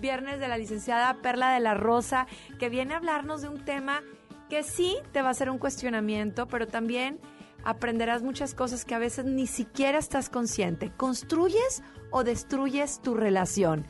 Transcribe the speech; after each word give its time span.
viernes 0.00 0.40
de 0.40 0.48
la 0.48 0.58
licenciada 0.58 1.14
Perla 1.22 1.52
de 1.52 1.60
la 1.60 1.74
Rosa, 1.74 2.26
que 2.58 2.68
viene 2.68 2.94
a 2.94 2.96
hablarnos 2.96 3.42
de 3.42 3.48
un 3.48 3.64
tema 3.64 4.02
que 4.48 4.62
sí 4.62 4.96
te 5.12 5.22
va 5.22 5.28
a 5.28 5.30
hacer 5.30 5.50
un 5.50 5.58
cuestionamiento, 5.58 6.46
pero 6.48 6.66
también 6.66 7.20
aprenderás 7.64 8.22
muchas 8.22 8.54
cosas 8.54 8.84
que 8.84 8.94
a 8.94 8.98
veces 8.98 9.24
ni 9.24 9.46
siquiera 9.46 9.98
estás 9.98 10.28
consciente. 10.28 10.90
¿Construyes 10.96 11.82
o 12.10 12.24
destruyes 12.24 13.00
tu 13.00 13.14
relación? 13.14 13.86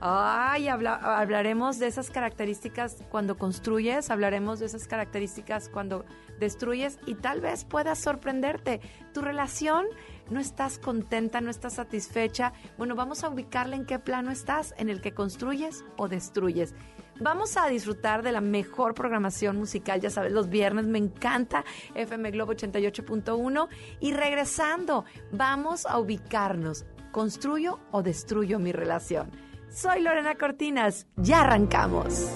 Ay, 0.00 0.66
hablaremos 0.68 1.78
de 1.78 1.86
esas 1.86 2.08
características 2.08 3.04
cuando 3.10 3.36
construyes, 3.36 4.10
hablaremos 4.10 4.58
de 4.58 4.64
esas 4.64 4.88
características 4.88 5.68
cuando 5.68 6.06
destruyes 6.38 6.98
y 7.04 7.16
tal 7.16 7.42
vez 7.42 7.66
puedas 7.66 7.98
sorprenderte. 7.98 8.80
Tu 9.12 9.20
relación 9.20 9.84
no 10.30 10.40
estás 10.40 10.78
contenta, 10.78 11.40
no 11.40 11.50
estás 11.50 11.74
satisfecha. 11.74 12.52
Bueno, 12.78 12.94
vamos 12.94 13.24
a 13.24 13.28
ubicarla 13.28 13.76
en 13.76 13.84
qué 13.84 13.98
plano 13.98 14.30
estás, 14.30 14.74
en 14.78 14.88
el 14.88 15.00
que 15.00 15.12
construyes 15.12 15.84
o 15.96 16.08
destruyes. 16.08 16.74
Vamos 17.20 17.58
a 17.58 17.68
disfrutar 17.68 18.22
de 18.22 18.32
la 18.32 18.40
mejor 18.40 18.94
programación 18.94 19.58
musical, 19.58 20.00
ya 20.00 20.08
sabes, 20.08 20.32
los 20.32 20.48
viernes 20.48 20.86
me 20.86 20.96
encanta 20.96 21.64
FM 21.94 22.30
Globo 22.30 22.54
88.1 22.54 23.68
y 24.00 24.12
regresando, 24.12 25.04
vamos 25.30 25.84
a 25.84 25.98
ubicarnos, 25.98 26.86
construyo 27.12 27.78
o 27.90 28.02
destruyo 28.02 28.58
mi 28.58 28.72
relación. 28.72 29.30
Soy 29.68 30.00
Lorena 30.00 30.36
Cortinas, 30.36 31.06
ya 31.16 31.42
arrancamos. 31.42 32.30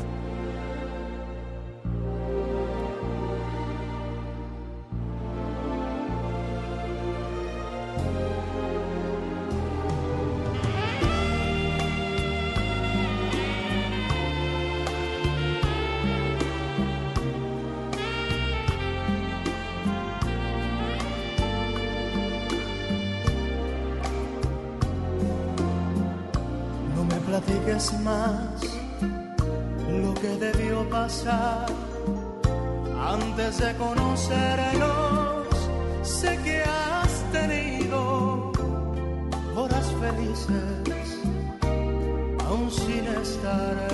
Más 27.93 28.63
lo 29.89 30.15
que 30.15 30.29
debió 30.39 30.89
pasar 30.89 31.67
antes 32.99 33.59
de 33.59 33.75
conocernos. 33.75 35.49
Sé 36.03 36.39
que 36.45 36.63
has 36.63 37.13
tenido 37.33 38.53
horas 39.57 39.87
felices, 40.01 41.19
aún 42.47 42.71
sin 42.71 43.07
estar 43.23 43.94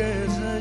que 0.00 0.59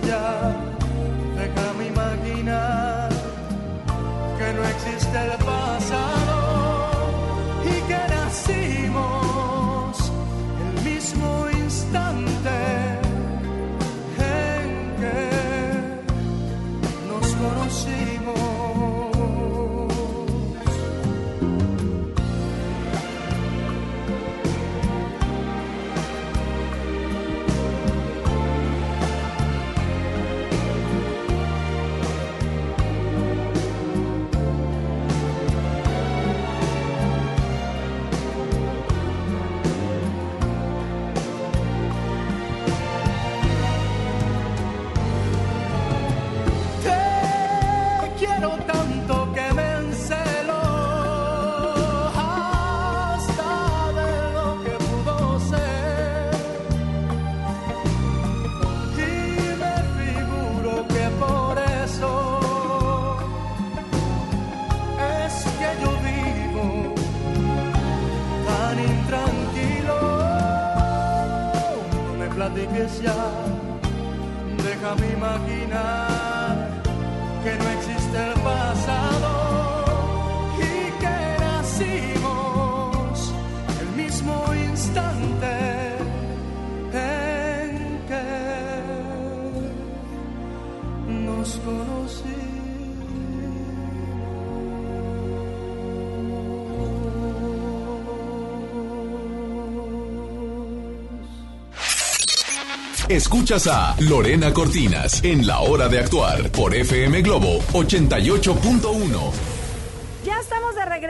Escuchas 103.19 103.68
a 103.68 103.98
Lorena 104.00 104.54
Cortinas 104.54 105.21
en 105.25 105.45
La 105.45 105.60
Hora 105.60 105.89
de 105.89 106.00
Actuar 106.00 106.50
por 106.51 106.74
FM 106.74 107.21
Globo 107.21 107.60
88.1. 107.74 109.49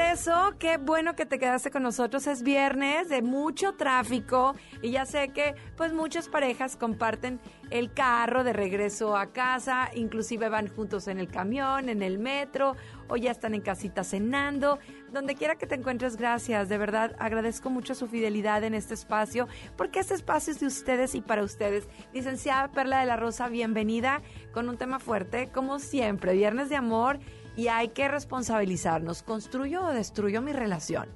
Regreso. 0.10 0.56
Qué 0.58 0.78
bueno 0.78 1.16
que 1.16 1.28
te 1.28 1.38
quedaste 1.38 1.70
con 1.70 1.84
nosotros. 1.84 2.26
Es 2.26 2.42
viernes 2.42 3.10
de 3.10 3.22
mucho 3.22 3.76
tráfico 3.76 4.56
y 4.82 4.90
ya 4.90 5.06
sé 5.06 5.30
que 5.30 5.54
pues 5.78 5.94
muchas 5.94 6.30
parejas 6.30 6.76
comparten 6.78 7.40
el 7.70 7.94
carro 7.94 8.44
de 8.44 8.52
regreso 8.52 9.16
a 9.16 9.28
casa, 9.28 9.92
inclusive 9.94 10.50
van 10.50 10.68
juntos 10.68 11.08
en 11.08 11.20
el 11.20 11.28
camión, 11.28 11.90
en 11.90 12.02
el 12.02 12.18
metro 12.18 12.76
o 13.08 13.18
ya 13.18 13.30
están 13.30 13.54
en 13.54 13.62
casita 13.62 14.04
cenando. 14.04 14.80
Donde 15.14 15.36
quiera 15.36 15.58
que 15.58 15.68
te 15.68 15.76
encuentres, 15.76 16.18
gracias. 16.18 16.70
De 16.70 16.80
verdad, 16.80 17.16
agradezco 17.20 17.70
mucho 17.70 17.94
su 17.94 18.08
fidelidad 18.08 18.64
en 18.64 18.74
este 18.74 18.96
espacio, 18.96 19.48
porque 19.78 20.00
este 20.00 20.16
espacio 20.16 20.54
es 20.54 20.60
de 20.60 20.66
ustedes 20.66 21.14
y 21.14 21.22
para 21.22 21.44
ustedes. 21.44 21.88
Licenciada 22.14 22.72
Perla 22.72 23.02
de 23.02 23.06
la 23.06 23.16
Rosa, 23.16 23.48
bienvenida 23.48 24.24
con 24.54 24.70
un 24.70 24.78
tema 24.78 24.98
fuerte, 24.98 25.50
como 25.54 25.78
siempre, 25.78 26.34
Viernes 26.34 26.70
de 26.70 26.78
Amor 26.78 27.20
y 27.56 27.68
hay 27.68 27.90
que 27.90 28.08
responsabilizarnos. 28.08 29.24
¿Construyo 29.24 29.86
o 29.86 29.92
destruyo 29.92 30.42
mi 30.42 30.54
relación? 30.54 31.10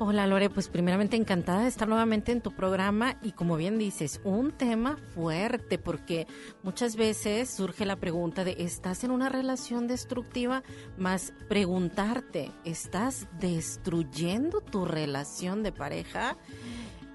Hola 0.00 0.26
Lore, 0.26 0.50
pues 0.50 0.68
primeramente 0.68 1.16
encantada 1.16 1.62
de 1.62 1.68
estar 1.68 1.86
nuevamente 1.86 2.32
en 2.32 2.40
tu 2.40 2.50
programa 2.50 3.16
y 3.22 3.30
como 3.30 3.56
bien 3.56 3.78
dices, 3.78 4.20
un 4.24 4.50
tema 4.50 4.96
fuerte 5.14 5.78
porque 5.78 6.26
muchas 6.64 6.96
veces 6.96 7.48
surge 7.48 7.86
la 7.86 7.94
pregunta 7.94 8.42
de 8.42 8.56
¿estás 8.58 9.04
en 9.04 9.12
una 9.12 9.28
relación 9.28 9.86
destructiva? 9.86 10.64
Más 10.98 11.32
preguntarte, 11.48 12.50
¿estás 12.64 13.28
destruyendo 13.38 14.60
tu 14.60 14.84
relación 14.84 15.62
de 15.62 15.70
pareja? 15.70 16.38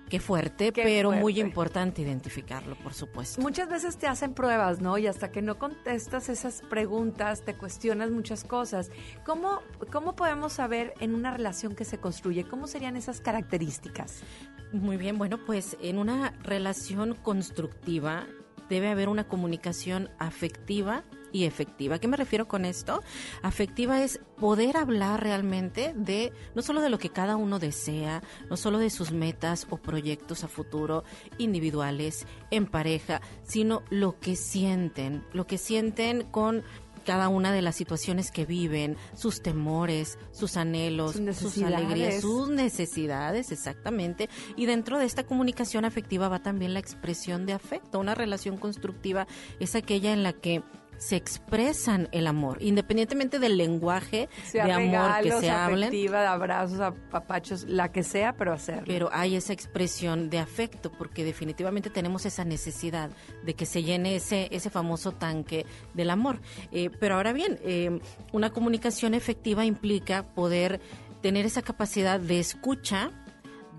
Qué 0.10 0.20
fuerte, 0.20 0.72
pero 0.72 1.12
muy 1.12 1.40
importante 1.40 2.02
identificarlo, 2.02 2.76
por 2.76 2.94
supuesto. 2.94 3.42
Muchas 3.42 3.70
veces 3.70 3.98
te 3.98 4.08
hacen 4.08 4.34
pruebas, 4.34 4.82
¿no? 4.82 4.98
Y 4.98 5.06
hasta 5.06 5.32
que 5.32 5.42
no 5.42 5.60
contestas 5.60 6.30
esas 6.30 6.62
preguntas, 6.62 7.44
te 7.44 7.54
cuestionas 7.56 8.10
muchas 8.10 8.44
cosas. 8.44 8.90
¿Cómo, 9.26 9.62
cómo 9.92 10.16
podemos 10.16 10.54
saber 10.54 10.94
en 11.00 11.14
una 11.14 11.32
relación 11.32 11.76
que 11.76 11.86
se 11.86 12.00
construye? 12.00 12.44
¿Cómo 12.44 12.66
serían 12.66 12.96
esas 12.96 13.22
características? 13.22 14.24
Muy 14.72 14.98
bien, 14.98 15.18
bueno, 15.18 15.40
pues 15.46 15.78
en 15.82 16.00
una 16.00 16.34
relación 16.44 17.14
constructiva 17.16 18.26
debe 18.70 18.90
haber 18.90 19.10
una 19.10 19.28
comunicación 19.28 20.10
afectiva 20.20 21.04
y 21.31 21.46
efectiva. 21.46 21.96
¿A 21.96 22.00
qué 22.00 22.08
me 22.08 22.18
refiero 22.18 22.48
con 22.48 22.66
esto? 22.66 23.02
Afectiva 23.42 24.04
es 24.04 24.20
poder 24.38 24.78
hablar 24.78 25.22
realmente 25.22 25.94
de 25.96 26.31
no 26.56 26.62
solo 26.62 26.81
de 26.81 26.90
lo 26.90 27.00
que 27.00 27.10
cada 27.10 27.36
uno 27.36 27.60
desea, 27.60 28.22
no 28.50 28.58
solo 28.58 28.78
de 28.78 28.90
sus 28.90 29.12
metas 29.12 29.68
o 29.70 29.78
proyectos 29.78 30.44
a 30.44 30.48
futuro 30.48 31.04
individuales, 31.38 32.26
en 32.52 32.66
pareja, 32.66 33.22
sino 33.44 33.84
lo 33.90 34.20
que 34.20 34.36
sienten, 34.36 35.24
lo 35.34 35.48
que 35.48 35.58
sienten 35.58 36.24
con 36.24 36.64
cada 37.10 37.28
una 37.28 37.52
de 37.52 37.62
las 37.62 37.76
situaciones 37.76 38.30
que 38.30 38.46
viven, 38.46 38.96
sus 39.16 39.42
temores, 39.42 40.20
sus 40.31 40.58
anhelos, 40.58 41.16
sus, 41.34 41.58
alegrías, 41.64 42.22
sus 42.22 42.50
necesidades, 42.50 43.52
exactamente. 43.52 44.30
Y 44.56 44.68
dentro 44.68 45.00
de 45.00 45.06
esta 45.06 45.26
comunicación 45.26 45.86
afectiva 45.86 46.30
va 46.30 46.44
también 46.44 46.74
la 46.74 46.80
expresión 46.80 47.46
de 47.48 47.54
afecto. 47.54 48.00
Una 48.00 48.14
relación 48.14 48.58
constructiva 48.58 49.26
es 49.60 49.76
aquella 49.76 50.14
en 50.14 50.22
la 50.22 50.34
que 50.34 50.62
se 51.00 51.16
expresan 51.16 52.10
el 52.12 52.28
amor, 52.28 52.57
independientemente 52.62 53.40
del 53.40 53.57
lenguaje 53.57 54.30
de 54.54 54.62
amor 54.62 55.24
que 55.24 55.31
se 55.31 55.50
hablen. 55.50 55.90
de 55.90 56.18
abrazos, 56.18 56.80
a 56.81 56.94
papachos, 56.94 57.63
la 57.63 57.92
que 57.92 58.04
sea, 58.04 58.34
pero 58.34 58.54
hacerlo. 58.54 58.84
Pero 58.86 59.10
hay 59.12 59.36
esa 59.36 59.54
expresión 59.54 60.30
de 60.30 60.40
afecto, 60.40 60.92
porque 60.92 61.24
definitivamente 61.24 61.90
tenemos 61.90 62.25
esa 62.25 62.44
necesidad 62.44 63.10
de 63.44 63.54
que 63.56 63.66
se 63.66 63.81
llene 63.81 64.18
ese, 64.18 64.50
ese 64.51 64.69
famoso 64.69 65.13
tanque 65.13 65.66
del 65.94 66.10
amor. 66.10 66.42
Eh, 66.72 66.90
pero 67.00 67.16
ahora 67.16 67.34
bien, 67.34 67.57
eh, 67.63 68.00
una 68.34 68.52
comunicación 68.52 69.13
efectiva 69.13 69.66
implica 69.66 70.24
poder 70.24 70.81
tener 71.22 71.45
esa 71.45 71.62
capacidad 71.62 72.19
de 72.19 72.40
escucha, 72.40 73.12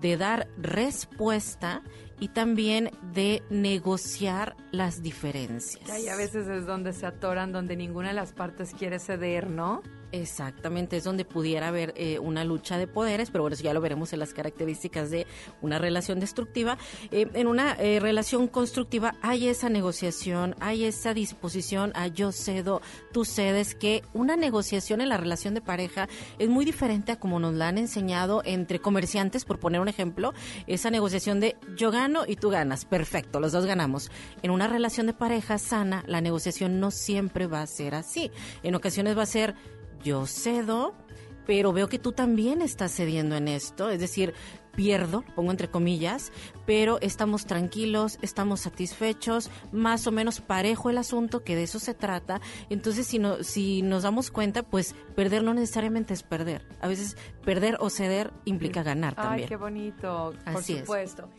de 0.01 0.17
dar 0.17 0.47
respuesta 0.57 1.83
y 2.21 2.29
también 2.29 2.91
de 3.13 3.41
negociar 3.49 4.55
las 4.71 5.01
diferencias. 5.01 5.89
Y 5.99 6.07
a 6.07 6.15
veces 6.15 6.47
es 6.47 6.67
donde 6.67 6.93
se 6.93 7.07
atoran, 7.07 7.51
donde 7.51 7.75
ninguna 7.75 8.09
de 8.09 8.13
las 8.13 8.31
partes 8.31 8.75
quiere 8.77 8.99
ceder, 8.99 9.49
¿no? 9.49 9.81
Exactamente, 10.11 10.97
es 10.97 11.05
donde 11.05 11.23
pudiera 11.23 11.69
haber 11.69 11.93
eh, 11.95 12.19
una 12.19 12.43
lucha 12.43 12.77
de 12.77 12.85
poderes, 12.85 13.31
pero 13.31 13.43
bueno, 13.43 13.53
eso 13.53 13.63
ya 13.63 13.73
lo 13.73 13.79
veremos 13.79 14.11
en 14.11 14.19
las 14.19 14.33
características 14.33 15.09
de 15.09 15.25
una 15.61 15.79
relación 15.79 16.19
destructiva. 16.19 16.77
Eh, 17.11 17.27
en 17.33 17.47
una 17.47 17.75
eh, 17.79 17.99
relación 18.01 18.47
constructiva 18.47 19.15
hay 19.21 19.47
esa 19.47 19.69
negociación, 19.69 20.55
hay 20.59 20.83
esa 20.83 21.13
disposición 21.13 21.93
a 21.95 22.07
yo 22.07 22.33
cedo, 22.33 22.81
tú 23.13 23.23
cedes, 23.23 23.73
que 23.73 24.03
una 24.13 24.35
negociación 24.35 24.99
en 24.99 25.09
la 25.09 25.17
relación 25.17 25.53
de 25.53 25.61
pareja 25.61 26.09
es 26.39 26.49
muy 26.49 26.65
diferente 26.65 27.13
a 27.13 27.19
como 27.19 27.39
nos 27.39 27.53
la 27.53 27.69
han 27.69 27.77
enseñado 27.77 28.41
entre 28.43 28.79
comerciantes, 28.79 29.45
por 29.45 29.59
poner 29.59 29.79
un 29.79 29.87
ejemplo, 29.87 30.33
esa 30.67 30.91
negociación 30.91 31.39
de 31.39 31.55
yo 31.77 31.89
gano 31.89 32.23
y 32.27 32.35
tú 32.35 32.49
ganas, 32.49 32.83
perfecto, 32.83 33.39
los 33.39 33.53
dos 33.53 33.65
ganamos. 33.65 34.11
En 34.43 34.51
una 34.51 34.67
relación 34.67 35.07
de 35.07 35.13
pareja 35.13 35.57
sana, 35.57 36.03
la 36.05 36.19
negociación 36.19 36.81
no 36.81 36.91
siempre 36.91 37.47
va 37.47 37.61
a 37.61 37.67
ser 37.67 37.95
así. 37.95 38.29
En 38.61 38.75
ocasiones 38.75 39.17
va 39.17 39.23
a 39.23 39.27
ser 39.27 39.55
yo 40.03 40.25
cedo, 40.25 40.93
pero 41.45 41.73
veo 41.73 41.87
que 41.87 41.99
tú 41.99 42.11
también 42.11 42.61
estás 42.61 42.91
cediendo 42.91 43.35
en 43.35 43.47
esto, 43.47 43.89
es 43.89 43.99
decir, 43.99 44.33
pierdo, 44.75 45.23
pongo 45.35 45.51
entre 45.51 45.69
comillas, 45.69 46.31
pero 46.65 46.99
estamos 47.01 47.45
tranquilos, 47.45 48.17
estamos 48.21 48.61
satisfechos, 48.61 49.49
más 49.71 50.07
o 50.07 50.11
menos 50.11 50.39
parejo 50.39 50.89
el 50.89 50.97
asunto, 50.97 51.43
que 51.43 51.55
de 51.55 51.63
eso 51.63 51.79
se 51.79 51.93
trata. 51.93 52.41
Entonces, 52.69 53.07
si, 53.07 53.19
no, 53.19 53.43
si 53.43 53.81
nos 53.81 54.03
damos 54.03 54.31
cuenta, 54.31 54.63
pues 54.63 54.95
perder 55.15 55.43
no 55.43 55.53
necesariamente 55.53 56.13
es 56.13 56.23
perder. 56.23 56.65
A 56.79 56.87
veces 56.87 57.17
perder 57.43 57.77
o 57.79 57.89
ceder 57.89 58.31
implica 58.45 58.83
ganar 58.83 59.15
también. 59.15 59.43
Ay, 59.43 59.49
qué 59.49 59.55
bonito, 59.55 60.33
por 60.51 60.63
supuesto. 60.63 61.29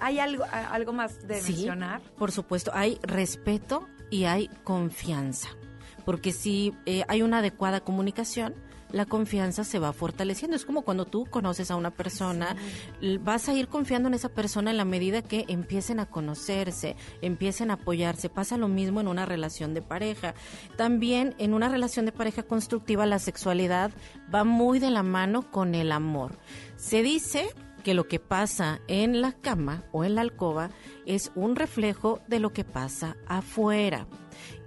¿Hay 0.00 0.18
algo, 0.18 0.44
algo 0.50 0.92
más 0.92 1.28
de 1.28 1.40
sí, 1.40 1.52
mencionar? 1.52 2.00
Por 2.16 2.32
supuesto, 2.32 2.70
hay 2.74 2.98
respeto 3.02 3.86
y 4.10 4.24
hay 4.24 4.48
confianza 4.64 5.50
porque 6.10 6.32
si 6.32 6.74
eh, 6.86 7.04
hay 7.06 7.22
una 7.22 7.38
adecuada 7.38 7.82
comunicación, 7.82 8.56
la 8.90 9.06
confianza 9.06 9.62
se 9.62 9.78
va 9.78 9.92
fortaleciendo. 9.92 10.56
Es 10.56 10.64
como 10.64 10.82
cuando 10.82 11.04
tú 11.04 11.24
conoces 11.24 11.70
a 11.70 11.76
una 11.76 11.92
persona, 11.92 12.56
vas 13.20 13.48
a 13.48 13.54
ir 13.54 13.68
confiando 13.68 14.08
en 14.08 14.14
esa 14.14 14.28
persona 14.28 14.72
en 14.72 14.76
la 14.76 14.84
medida 14.84 15.22
que 15.22 15.44
empiecen 15.46 16.00
a 16.00 16.06
conocerse, 16.06 16.96
empiecen 17.22 17.70
a 17.70 17.74
apoyarse. 17.74 18.28
Pasa 18.28 18.56
lo 18.56 18.66
mismo 18.66 19.00
en 19.00 19.06
una 19.06 19.24
relación 19.24 19.72
de 19.72 19.82
pareja. 19.82 20.34
También 20.76 21.36
en 21.38 21.54
una 21.54 21.68
relación 21.68 22.06
de 22.06 22.10
pareja 22.10 22.42
constructiva 22.42 23.06
la 23.06 23.20
sexualidad 23.20 23.92
va 24.34 24.42
muy 24.42 24.80
de 24.80 24.90
la 24.90 25.04
mano 25.04 25.48
con 25.48 25.76
el 25.76 25.92
amor. 25.92 26.40
Se 26.74 27.04
dice 27.04 27.46
que 27.84 27.94
lo 27.94 28.08
que 28.08 28.18
pasa 28.18 28.80
en 28.88 29.20
la 29.20 29.30
cama 29.30 29.84
o 29.92 30.02
en 30.02 30.16
la 30.16 30.22
alcoba 30.22 30.70
es 31.06 31.30
un 31.36 31.54
reflejo 31.54 32.18
de 32.26 32.40
lo 32.40 32.52
que 32.52 32.64
pasa 32.64 33.16
afuera. 33.28 34.08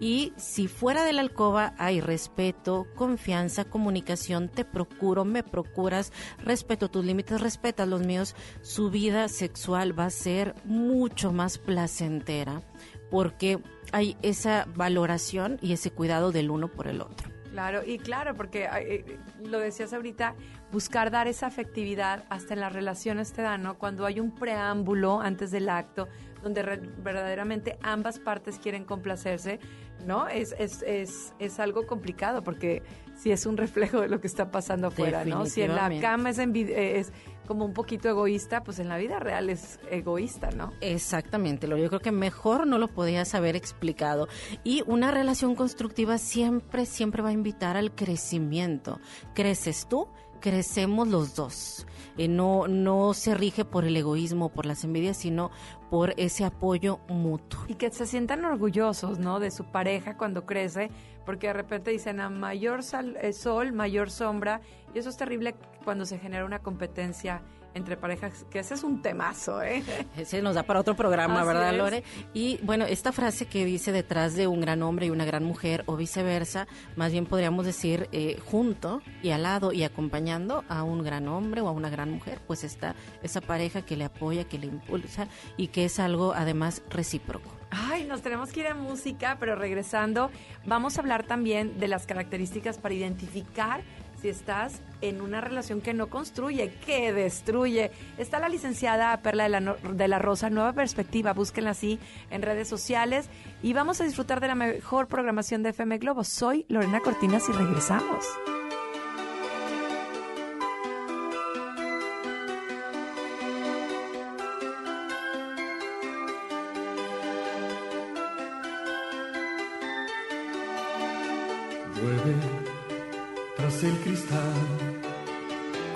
Y 0.04 0.34
si 0.36 0.68
fuera 0.68 1.06
de 1.06 1.14
la 1.14 1.22
alcoba 1.22 1.76
hay 1.78 2.02
respeto, 2.02 2.88
confianza, 2.94 3.64
comunicación, 3.64 4.50
te 4.50 4.66
procuro, 4.66 5.24
me 5.24 5.44
procuras, 5.44 6.12
respeto 6.40 6.92
tus 6.92 7.06
límites, 7.06 7.40
respetas 7.40 7.88
los 7.88 8.06
míos, 8.06 8.36
su 8.64 8.90
vida 8.92 9.30
sexual 9.30 9.98
va 9.98 10.08
a 10.08 10.10
ser 10.10 10.56
mucho 10.66 11.32
más 11.32 11.58
placentera 11.58 12.62
porque 13.10 13.60
hay 13.94 14.18
esa 14.24 14.68
valoración 14.76 15.58
y 15.62 15.72
ese 15.72 15.92
cuidado 15.92 16.34
del 16.34 16.52
uno 16.52 16.68
por 16.68 16.88
el 16.88 17.00
otro. 17.00 17.30
Claro, 17.54 17.82
y 17.86 18.00
claro, 18.00 18.36
porque 18.36 18.68
eh, 18.76 19.20
lo 19.46 19.60
decías 19.60 19.94
ahorita, 19.94 20.36
buscar 20.72 21.12
dar 21.12 21.28
esa 21.28 21.46
afectividad 21.46 22.26
hasta 22.30 22.56
en 22.56 22.60
las 22.60 22.74
relaciones 22.74 23.32
te 23.32 23.44
dan, 23.44 23.62
¿no? 23.62 23.78
Cuando 23.78 24.08
hay 24.08 24.20
un 24.20 24.34
preámbulo 24.34 25.22
antes 25.22 25.52
del 25.52 25.70
acto, 25.70 26.10
donde 26.42 26.64
verdaderamente 26.98 27.78
ambas 27.84 28.18
partes 28.18 28.58
quieren 28.58 28.86
complacerse, 28.86 29.60
¿no? 30.06 30.28
Es, 30.28 30.54
es, 30.58 30.82
es, 30.84 31.34
es 31.40 31.60
algo 31.60 31.88
complicado 31.88 32.44
porque 32.44 32.84
si 33.16 33.32
es 33.32 33.46
un 33.46 33.58
reflejo 33.58 34.02
de 34.02 34.10
lo 34.10 34.20
que 34.20 34.28
está 34.28 34.52
pasando 34.52 34.88
afuera, 34.88 35.24
¿no? 35.26 35.46
Si 35.46 35.62
en 35.62 35.76
la 35.76 35.90
cama 36.02 36.30
es, 36.30 36.40
es 36.40 37.14
como 37.48 37.66
un 37.66 37.74
poquito 37.74 38.10
egoísta, 38.10 38.64
pues 38.64 38.80
en 38.80 38.90
la 38.90 38.98
vida 38.98 39.20
real 39.20 39.50
es 39.50 39.80
egoísta, 39.92 40.50
¿no? 40.52 40.74
Exactamente, 40.82 41.68
yo 41.68 41.90
creo 41.90 42.00
que 42.00 42.12
mejor 42.12 42.68
no 42.68 42.78
lo 42.78 42.88
podías 42.88 43.36
haber 43.36 43.56
explicado. 43.56 44.28
Y 44.64 44.84
una 44.88 45.12
relación 45.12 45.56
constructiva 45.56 46.18
siempre, 46.18 46.86
siempre 46.86 47.22
va 47.22 47.30
a 47.30 47.34
invitar 47.34 47.78
al 47.78 47.94
crecimiento. 47.94 49.00
Creces 49.34 49.88
tú, 49.88 50.08
crecemos 50.40 51.08
los 51.08 51.36
dos. 51.36 51.88
Eh, 52.18 52.28
no, 52.28 52.68
no 52.68 53.14
se 53.14 53.34
rige 53.34 53.66
por 53.66 53.86
el 53.86 53.98
egoísmo, 53.98 54.50
por 54.50 54.66
las 54.66 54.84
envidias, 54.84 55.18
sino 55.18 55.52
por 55.90 56.14
ese 56.18 56.46
apoyo 56.46 57.00
mutuo. 57.08 57.62
Y 57.68 57.76
que 57.76 57.92
se 57.92 58.06
sientan 58.06 58.46
orgullosos, 58.46 59.20
¿no? 59.20 59.40
De 59.40 59.52
su 59.52 59.66
pareja 59.66 60.18
cuando 60.18 60.46
crece, 60.46 60.92
porque 61.26 61.48
de 61.48 61.54
repente 61.54 61.92
dicen 61.92 62.20
a 62.20 62.30
mayor 62.30 62.82
eh, 63.22 63.34
sol, 63.34 63.74
mayor 63.74 64.12
sombra, 64.12 64.62
y 64.94 65.00
eso 65.00 65.10
es 65.10 65.18
terrible 65.18 65.56
cuando 65.84 66.06
se 66.06 66.20
genera 66.20 66.46
una 66.46 66.60
competencia 66.60 67.42
entre 67.74 67.98
parejas, 67.98 68.46
que 68.50 68.60
ese 68.60 68.76
es 68.76 68.84
un 68.84 69.02
temazo, 69.02 69.62
¿eh? 69.62 69.84
Ese 70.18 70.42
nos 70.42 70.56
da 70.56 70.64
para 70.64 70.80
otro 70.80 70.96
programa, 70.96 71.40
Así 71.40 71.48
¿verdad, 71.48 71.72
es. 71.72 71.78
Lore? 71.78 72.04
Y 72.34 72.60
bueno, 72.64 72.86
esta 72.86 73.12
frase 73.12 73.46
que 73.46 73.66
dice 73.66 73.92
detrás 73.92 74.36
de 74.36 74.48
un 74.48 74.62
gran 74.62 74.84
hombre 74.84 75.08
y 75.08 75.10
una 75.10 75.26
gran 75.26 75.44
mujer 75.44 75.84
o 75.88 75.96
viceversa, 75.96 76.68
más 76.96 77.12
bien 77.12 77.26
podríamos 77.26 77.66
decir 77.66 78.10
eh, 78.12 78.40
junto 78.46 79.02
y 79.22 79.32
al 79.32 79.44
lado 79.44 79.72
y 79.74 79.84
acompañando 79.84 80.64
a 80.70 80.84
un 80.84 81.04
gran 81.04 81.28
hombre 81.28 81.62
o 81.62 81.68
a 81.68 81.72
una 81.72 81.90
gran 81.90 82.12
mujer, 82.12 82.40
pues 82.46 82.64
está 82.64 82.96
esa 83.22 83.42
pareja 83.42 83.84
que 83.84 83.98
le 83.98 84.06
apoya, 84.06 84.44
que 84.44 84.60
le 84.60 84.68
impulsa 84.68 85.28
y 85.58 85.68
que 85.68 85.86
es 85.86 86.00
algo 86.00 86.34
además 86.34 86.84
recíproco. 86.90 87.50
Ay, 87.72 88.04
nos 88.04 88.22
tenemos 88.22 88.52
que 88.52 88.60
ir 88.60 88.68
a 88.68 88.76
música, 88.76 89.38
pero 89.40 89.56
regresando, 89.56 90.30
vamos 90.64 90.98
a 90.98 91.02
hablar 91.02 91.24
también 91.24 91.80
de 91.80 91.88
las 91.88 92.06
características 92.06 92.78
para 92.78 92.94
identificar 92.94 93.82
si 94.24 94.30
estás 94.30 94.82
en 95.02 95.20
una 95.20 95.42
relación 95.42 95.82
que 95.82 95.94
no 95.94 96.08
construye, 96.08 96.74
que 96.86 97.12
destruye. 97.12 97.92
Está 98.18 98.40
la 98.40 98.48
licenciada 98.48 99.22
Perla 99.22 99.44
de 99.44 99.50
la, 99.50 99.76
de 99.76 100.08
la 100.08 100.18
Rosa, 100.18 100.50
Nueva 100.50 100.72
Perspectiva, 100.72 101.34
búsquenla 101.34 101.72
así 101.72 102.00
en 102.32 102.42
redes 102.42 102.70
sociales 102.70 103.28
y 103.62 103.74
vamos 103.74 104.00
a 104.00 104.06
disfrutar 104.06 104.40
de 104.40 104.48
la 104.48 104.56
mejor 104.56 105.08
programación 105.08 105.62
de 105.62 105.72
FM 105.72 105.98
Globo. 105.98 106.24
Soy 106.24 106.66
Lorena 106.70 107.02
Cortinas 107.02 107.50
y 107.50 107.52
regresamos. 107.52 108.26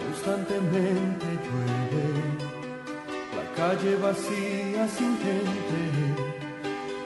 Constantemente 0.01 1.25
llueve. 1.45 2.07
La 3.37 3.45
calle 3.55 3.95
vacía 3.97 4.87
sin 4.87 5.17
gente, 5.25 5.79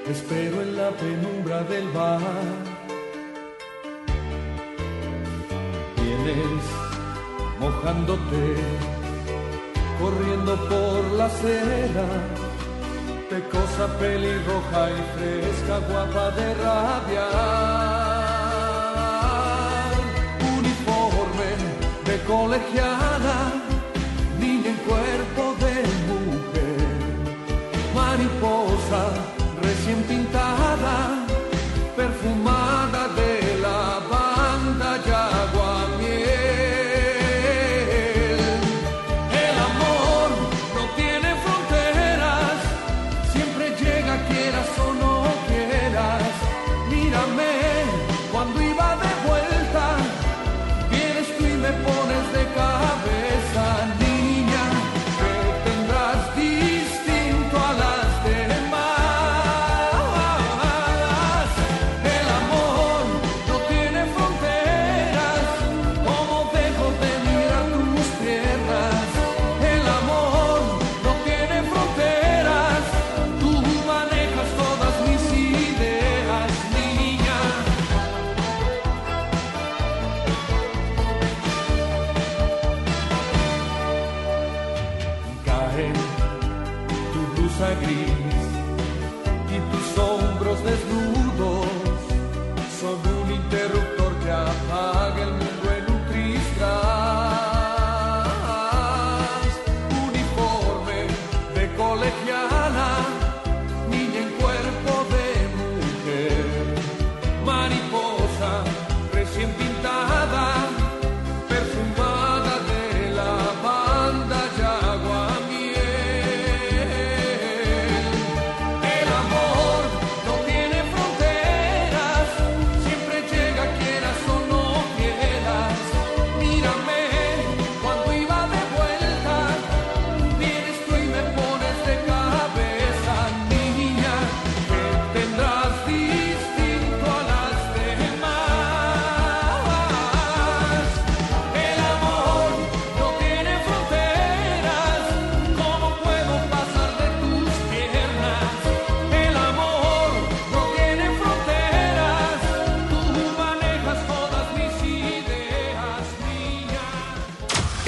espero 0.09 0.61
en 0.61 0.75
la 0.75 0.89
penumbra 0.91 1.63
del 1.63 1.88
bar. 1.89 2.21
Vienes 5.95 6.63
mojándote, 7.59 8.43
corriendo 10.00 10.55
por 10.69 11.11
la 11.17 11.25
acera. 11.25 12.07
Pecosa, 13.29 13.88
pelirroja 13.97 14.91
y 14.91 15.01
fresca, 15.15 15.79
guapa 15.88 16.31
de 16.31 16.53
rabia. 16.55 18.00
De 22.31 23.11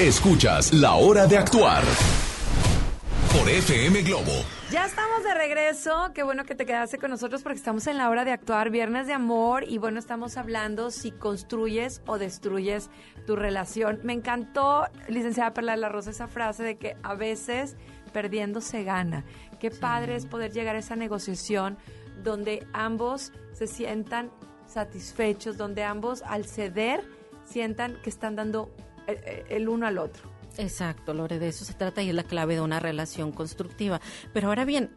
Escuchas 0.04 0.74
La 0.74 0.96
Hora 0.96 1.26
de 1.26 1.38
Actuar 1.38 1.82
por 3.32 3.48
FM 3.48 4.02
Globo. 4.02 4.32
Ya 4.70 4.84
estamos 4.84 5.24
de 5.24 5.32
regreso. 5.32 6.10
Qué 6.14 6.22
bueno 6.22 6.44
que 6.44 6.54
te 6.54 6.66
quedaste 6.66 6.98
con 6.98 7.10
nosotros 7.10 7.42
porque 7.42 7.56
estamos 7.56 7.86
en 7.86 7.96
la 7.96 8.10
hora 8.10 8.26
de 8.26 8.30
actuar, 8.30 8.68
Viernes 8.68 9.06
de 9.06 9.14
Amor. 9.14 9.64
Y 9.66 9.78
bueno, 9.78 9.98
estamos 9.98 10.36
hablando 10.36 10.90
si 10.90 11.10
construyes 11.10 12.02
o 12.04 12.18
destruyes 12.18 12.90
tu 13.26 13.34
relación. 13.34 14.00
Me 14.02 14.12
encantó, 14.12 14.88
licenciada 15.08 15.54
Perla 15.54 15.72
de 15.72 15.78
la 15.78 15.88
Rosa, 15.88 16.10
esa 16.10 16.28
frase 16.28 16.62
de 16.64 16.76
que 16.76 16.98
a 17.02 17.14
veces 17.14 17.74
perdiendo 18.12 18.60
se 18.60 18.84
gana. 18.84 19.24
Qué 19.58 19.70
padre 19.70 20.16
es 20.16 20.26
poder 20.26 20.52
llegar 20.52 20.76
a 20.76 20.80
esa 20.80 20.96
negociación 20.96 21.78
donde 22.22 22.66
ambos 22.74 23.32
se 23.54 23.66
sientan 23.66 24.30
satisfechos, 24.66 25.56
donde 25.56 25.82
ambos 25.82 26.20
al 26.26 26.44
ceder 26.44 27.02
sientan 27.46 27.96
que 28.02 28.10
están 28.10 28.36
dando 28.36 28.70
el, 29.06 29.68
uno 29.68 29.86
al 29.86 29.98
otro. 29.98 30.30
Exacto, 30.56 31.14
Lore, 31.14 31.38
de 31.38 31.48
eso 31.48 31.64
se 31.64 31.74
trata 31.74 32.02
y 32.02 32.10
es 32.10 32.14
la 32.14 32.22
clave 32.22 32.54
de 32.54 32.60
una 32.60 32.80
relación 32.80 33.32
constructiva. 33.32 34.00
Pero 34.32 34.48
ahora 34.48 34.64
bien, 34.64 34.90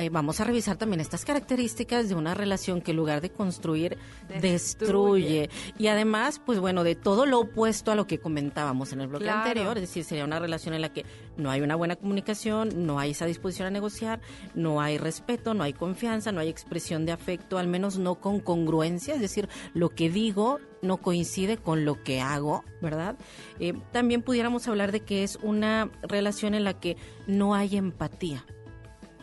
eh, 0.00 0.10
vamos 0.10 0.40
a 0.40 0.44
revisar 0.44 0.76
también 0.76 1.00
estas 1.00 1.24
características 1.24 2.08
de 2.08 2.14
una 2.14 2.34
relación 2.34 2.80
que 2.80 2.92
en 2.92 2.96
lugar 2.96 3.20
de 3.20 3.30
construir, 3.30 3.98
destruye. 4.40 5.50
Y 5.78 5.86
además, 5.88 6.40
pues 6.44 6.58
bueno, 6.60 6.84
de 6.84 6.94
todo 6.94 7.26
lo 7.26 7.40
opuesto 7.40 7.90
a 7.90 7.94
lo 7.94 8.06
que 8.06 8.18
comentábamos 8.18 8.92
en 8.92 9.00
el 9.00 9.08
bloque 9.08 9.24
Claro. 9.24 9.40
anterior, 9.40 9.76
es 9.76 9.82
decir, 9.82 10.04
sería 10.04 10.24
una 10.24 10.38
relación 10.38 10.74
en 10.74 10.82
la 10.82 10.92
que 10.92 11.04
no 11.36 11.50
hay 11.50 11.60
una 11.60 11.76
buena 11.76 11.96
comunicación, 11.96 12.86
no 12.86 12.98
hay 12.98 13.10
esa 13.12 13.26
disposición 13.26 13.68
a 13.68 13.70
negociar, 13.70 14.20
no 14.54 14.80
hay 14.80 14.98
respeto, 14.98 15.54
no 15.54 15.64
hay 15.64 15.72
confianza, 15.72 16.32
no 16.32 16.40
hay 16.40 16.48
expresión 16.48 17.06
de 17.06 17.12
afecto, 17.12 17.58
al 17.58 17.68
menos 17.68 17.98
no 17.98 18.16
con 18.16 18.40
congruencia, 18.40 19.14
es 19.14 19.20
decir, 19.20 19.48
lo 19.74 19.90
que 19.90 20.10
digo 20.10 20.58
no 20.82 20.98
coincide 20.98 21.56
con 21.56 21.84
lo 21.84 22.02
que 22.04 22.20
hago, 22.20 22.64
¿verdad? 22.80 23.16
Eh, 23.58 23.74
también 23.92 24.22
pudiéramos 24.22 24.68
hablar 24.68 24.92
de 24.92 25.00
que 25.00 25.24
es 25.24 25.36
una 25.42 25.90
relación 26.02 26.54
en 26.54 26.62
la 26.64 26.78
que 26.78 26.96
no 27.26 27.54
hay 27.54 27.76
empatía. 27.76 28.44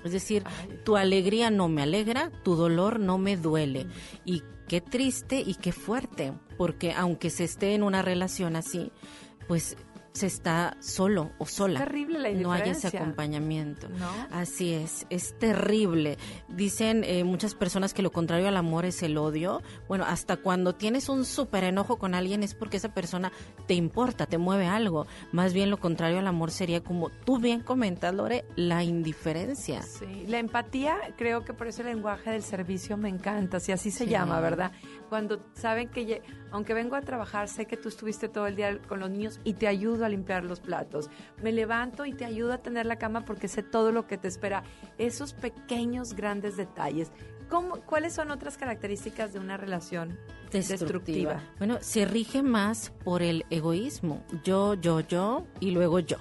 Es 0.05 0.11
decir, 0.11 0.43
tu 0.83 0.97
alegría 0.97 1.49
no 1.49 1.67
me 1.67 1.81
alegra, 1.81 2.31
tu 2.43 2.55
dolor 2.55 2.99
no 2.99 3.17
me 3.17 3.37
duele. 3.37 3.87
Y 4.23 4.43
qué 4.67 4.79
triste 4.79 5.43
y 5.45 5.55
qué 5.55 5.71
fuerte, 5.71 6.31
porque 6.57 6.93
aunque 6.93 7.31
se 7.31 7.43
esté 7.43 7.73
en 7.73 7.81
una 7.81 8.03
relación 8.03 8.55
así, 8.55 8.91
pues 9.47 9.75
se 10.15 10.27
está 10.27 10.77
solo 10.79 11.31
o 11.39 11.45
sola. 11.45 11.79
terrible 11.79 12.19
la 12.19 12.31
No 12.41 12.51
hay 12.53 12.69
ese 12.69 12.87
acompañamiento. 12.87 13.89
¿No? 13.89 14.09
Así 14.31 14.73
es, 14.73 15.05
es 15.09 15.37
terrible. 15.37 16.17
Dicen 16.47 17.03
eh, 17.03 17.23
muchas 17.25 17.53
personas 17.53 17.93
que 17.93 18.01
lo 18.01 18.11
contrario 18.13 18.47
al 18.47 18.55
amor 18.57 18.85
es 18.85 19.03
el 19.03 19.17
odio. 19.17 19.61
Bueno, 19.89 20.05
hasta 20.07 20.37
cuando 20.37 20.73
tienes 20.73 21.09
un 21.09 21.25
súper 21.25 21.65
enojo 21.65 21.97
con 21.97 22.15
alguien 22.15 22.43
es 22.43 22.55
porque 22.55 22.77
esa 22.77 22.93
persona 22.93 23.31
te 23.67 23.73
importa, 23.73 24.25
te 24.25 24.37
mueve 24.37 24.67
algo. 24.67 25.05
Más 25.33 25.53
bien 25.53 25.69
lo 25.69 25.77
contrario 25.77 26.19
al 26.19 26.27
amor 26.27 26.51
sería 26.51 26.81
como 26.81 27.09
tú 27.09 27.37
bien 27.37 27.59
comentas, 27.61 28.13
Lore, 28.15 28.45
la 28.55 28.83
indiferencia. 28.85 29.81
Sí, 29.81 30.23
la 30.27 30.39
empatía, 30.39 30.97
creo 31.17 31.43
que 31.43 31.53
por 31.53 31.67
eso 31.67 31.81
el 31.81 31.89
lenguaje 31.89 32.29
del 32.31 32.43
servicio 32.43 32.95
me 32.95 33.09
encanta, 33.09 33.59
si 33.59 33.73
así 33.73 33.91
se 33.91 34.05
Sí. 34.05 34.11
llama, 34.11 34.39
¿verdad? 34.39 34.71
Cuando 35.09 35.39
saben 35.55 35.89
que, 35.89 36.21
aunque 36.55 36.73
vengo 36.73 36.95
a 36.95 37.01
trabajar, 37.01 37.49
sé 37.49 37.65
que 37.65 37.75
tú 37.75 37.89
estuviste 37.89 38.29
todo 38.29 38.47
el 38.47 38.55
día 38.55 38.79
con 38.87 38.99
los 39.01 39.09
niños 39.09 39.39
y 39.43 39.53
te 39.53 39.67
ayudo 39.67 40.05
a 40.05 40.09
limpiar 40.09 40.45
los 40.45 40.61
platos. 40.61 41.09
Me 41.43 41.51
levanto 41.51 42.05
y 42.05 42.13
te 42.13 42.23
ayudo 42.23 42.53
a 42.53 42.59
tener 42.59 42.85
la 42.85 42.97
cama 42.97 43.25
porque 43.25 43.47
sé 43.47 43.61
todo 43.61 43.91
lo 43.91 44.07
que 44.07 44.17
te 44.17 44.27
espera. 44.27 44.63
Esos 44.97 45.33
pequeños, 45.33 46.13
grandes 46.13 46.55
detalles. 46.55 47.11
¿Cómo, 47.49 47.81
¿Cuáles 47.81 48.13
son 48.13 48.31
otras 48.31 48.57
características 48.57 49.33
de 49.33 49.39
una 49.39 49.57
relación 49.57 50.17
destructiva? 50.51 51.43
Bueno, 51.57 51.77
se 51.81 52.05
rige 52.05 52.41
más 52.41 52.91
por 53.03 53.21
el 53.21 53.45
egoísmo. 53.49 54.23
Yo, 54.43 54.75
yo, 54.75 55.01
yo 55.01 55.45
y 55.59 55.71
luego 55.71 55.99
yo. 55.99 56.17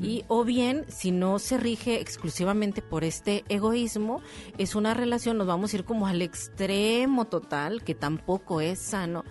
Y 0.00 0.24
o 0.28 0.44
bien, 0.44 0.84
si 0.88 1.10
no 1.10 1.38
se 1.38 1.56
rige 1.56 2.00
exclusivamente 2.00 2.82
por 2.82 3.04
este 3.04 3.44
egoísmo, 3.48 4.20
es 4.58 4.74
una 4.74 4.94
relación, 4.94 5.38
nos 5.38 5.46
vamos 5.46 5.72
a 5.72 5.76
ir 5.76 5.84
como 5.84 6.06
al 6.06 6.22
extremo 6.22 7.26
total, 7.26 7.82
que 7.82 7.94
tampoco 7.94 8.60
es 8.60 8.78
sano, 8.78 9.24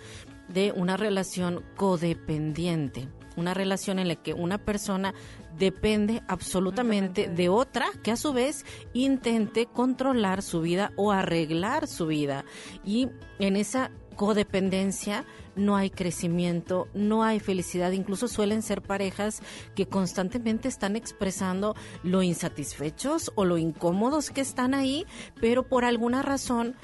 de 0.53 0.72
una 0.75 0.98
relación 0.98 1.63
codependiente. 1.75 3.08
Una 3.38 3.53
relación 3.53 3.98
en 4.00 4.10
la 4.10 4.15
que 4.15 4.34
una 4.34 4.58
persona 4.58 5.13
depende 5.58 6.22
absolutamente 6.27 7.27
de 7.29 7.50
otra 7.50 7.88
que 8.03 8.12
a 8.12 8.17
su 8.17 8.34
vez 8.34 8.65
intente 8.93 9.67
controlar 9.67 10.41
su 10.41 10.62
vida 10.62 10.91
o 10.98 11.12
arreglar 11.12 11.88
su 11.88 12.08
vida. 12.08 12.46
Y 12.84 13.10
en 13.39 13.55
esa 13.55 13.91
codependencia 14.15 15.25
no 15.55 15.75
hay 15.75 15.89
crecimiento, 15.89 16.88
no 16.93 17.24
hay 17.24 17.39
felicidad, 17.39 17.91
incluso 17.91 18.27
suelen 18.27 18.62
ser 18.62 18.81
parejas 18.81 19.41
que 19.75 19.88
constantemente 19.88 20.67
están 20.67 20.96
expresando 20.96 21.75
lo 22.03 22.22
insatisfechos 22.22 23.31
o 23.36 23.46
lo 23.46 23.58
incómodos 23.58 24.29
que 24.29 24.41
están 24.41 24.74
ahí, 24.74 25.05
pero 25.39 25.67
por 25.67 25.86
alguna 25.86 26.22
razón 26.22 26.75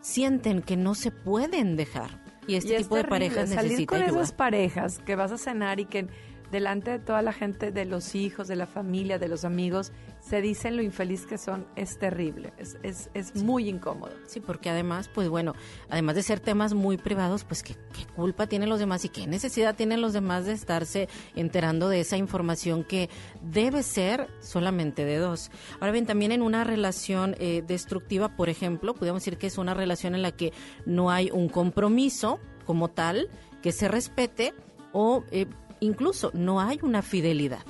sienten 0.00 0.62
que 0.62 0.76
no 0.76 0.94
se 0.94 1.10
pueden 1.10 1.76
dejar. 1.76 2.21
Y 2.46 2.56
este 2.56 2.70
Y 2.70 2.74
es 2.74 2.82
tipo 2.82 2.96
de 2.96 3.04
parejas 3.04 3.50
salir 3.50 3.72
necesita 3.72 3.86
con 3.86 4.02
ayuda. 4.02 4.22
esas 4.22 4.32
parejas 4.32 4.98
que 5.00 5.14
vas 5.16 5.32
a 5.32 5.38
cenar 5.38 5.80
y 5.80 5.84
que 5.86 6.06
delante 6.52 6.92
de 6.92 6.98
toda 7.00 7.22
la 7.22 7.32
gente, 7.32 7.72
de 7.72 7.84
los 7.86 8.14
hijos, 8.14 8.46
de 8.46 8.54
la 8.54 8.66
familia, 8.66 9.18
de 9.18 9.26
los 9.26 9.44
amigos, 9.44 9.90
se 10.20 10.40
dicen 10.40 10.76
lo 10.76 10.82
infeliz 10.82 11.26
que 11.26 11.38
son, 11.38 11.66
es 11.74 11.98
terrible, 11.98 12.52
es, 12.58 12.78
es, 12.84 13.10
es 13.14 13.42
muy 13.42 13.68
incómodo. 13.68 14.12
Sí, 14.26 14.38
porque 14.38 14.70
además, 14.70 15.08
pues 15.12 15.28
bueno, 15.28 15.54
además 15.90 16.14
de 16.14 16.22
ser 16.22 16.38
temas 16.38 16.74
muy 16.74 16.98
privados, 16.98 17.42
pues 17.42 17.62
¿qué, 17.62 17.74
qué 17.74 18.06
culpa 18.14 18.46
tienen 18.46 18.68
los 18.68 18.78
demás 18.78 19.04
y 19.04 19.08
qué 19.08 19.26
necesidad 19.26 19.74
tienen 19.74 20.00
los 20.00 20.12
demás 20.12 20.46
de 20.46 20.52
estarse 20.52 21.08
enterando 21.34 21.88
de 21.88 22.00
esa 22.00 22.18
información 22.18 22.84
que 22.84 23.08
debe 23.42 23.82
ser 23.82 24.28
solamente 24.40 25.04
de 25.04 25.16
dos. 25.16 25.50
Ahora 25.80 25.92
bien, 25.92 26.06
también 26.06 26.32
en 26.32 26.42
una 26.42 26.64
relación 26.64 27.34
eh, 27.38 27.64
destructiva, 27.66 28.36
por 28.36 28.48
ejemplo, 28.48 28.94
podemos 28.94 29.22
decir 29.22 29.38
que 29.38 29.46
es 29.46 29.56
una 29.56 29.74
relación 29.74 30.14
en 30.14 30.22
la 30.22 30.32
que 30.32 30.52
no 30.84 31.10
hay 31.10 31.30
un 31.30 31.48
compromiso 31.48 32.38
como 32.66 32.88
tal, 32.88 33.28
que 33.62 33.72
se 33.72 33.88
respete 33.88 34.52
o 34.92 35.24
eh, 35.30 35.46
incluso 35.82 36.30
no 36.34 36.60
hay 36.60 36.78
una 36.82 37.02
fidelidad 37.02 37.62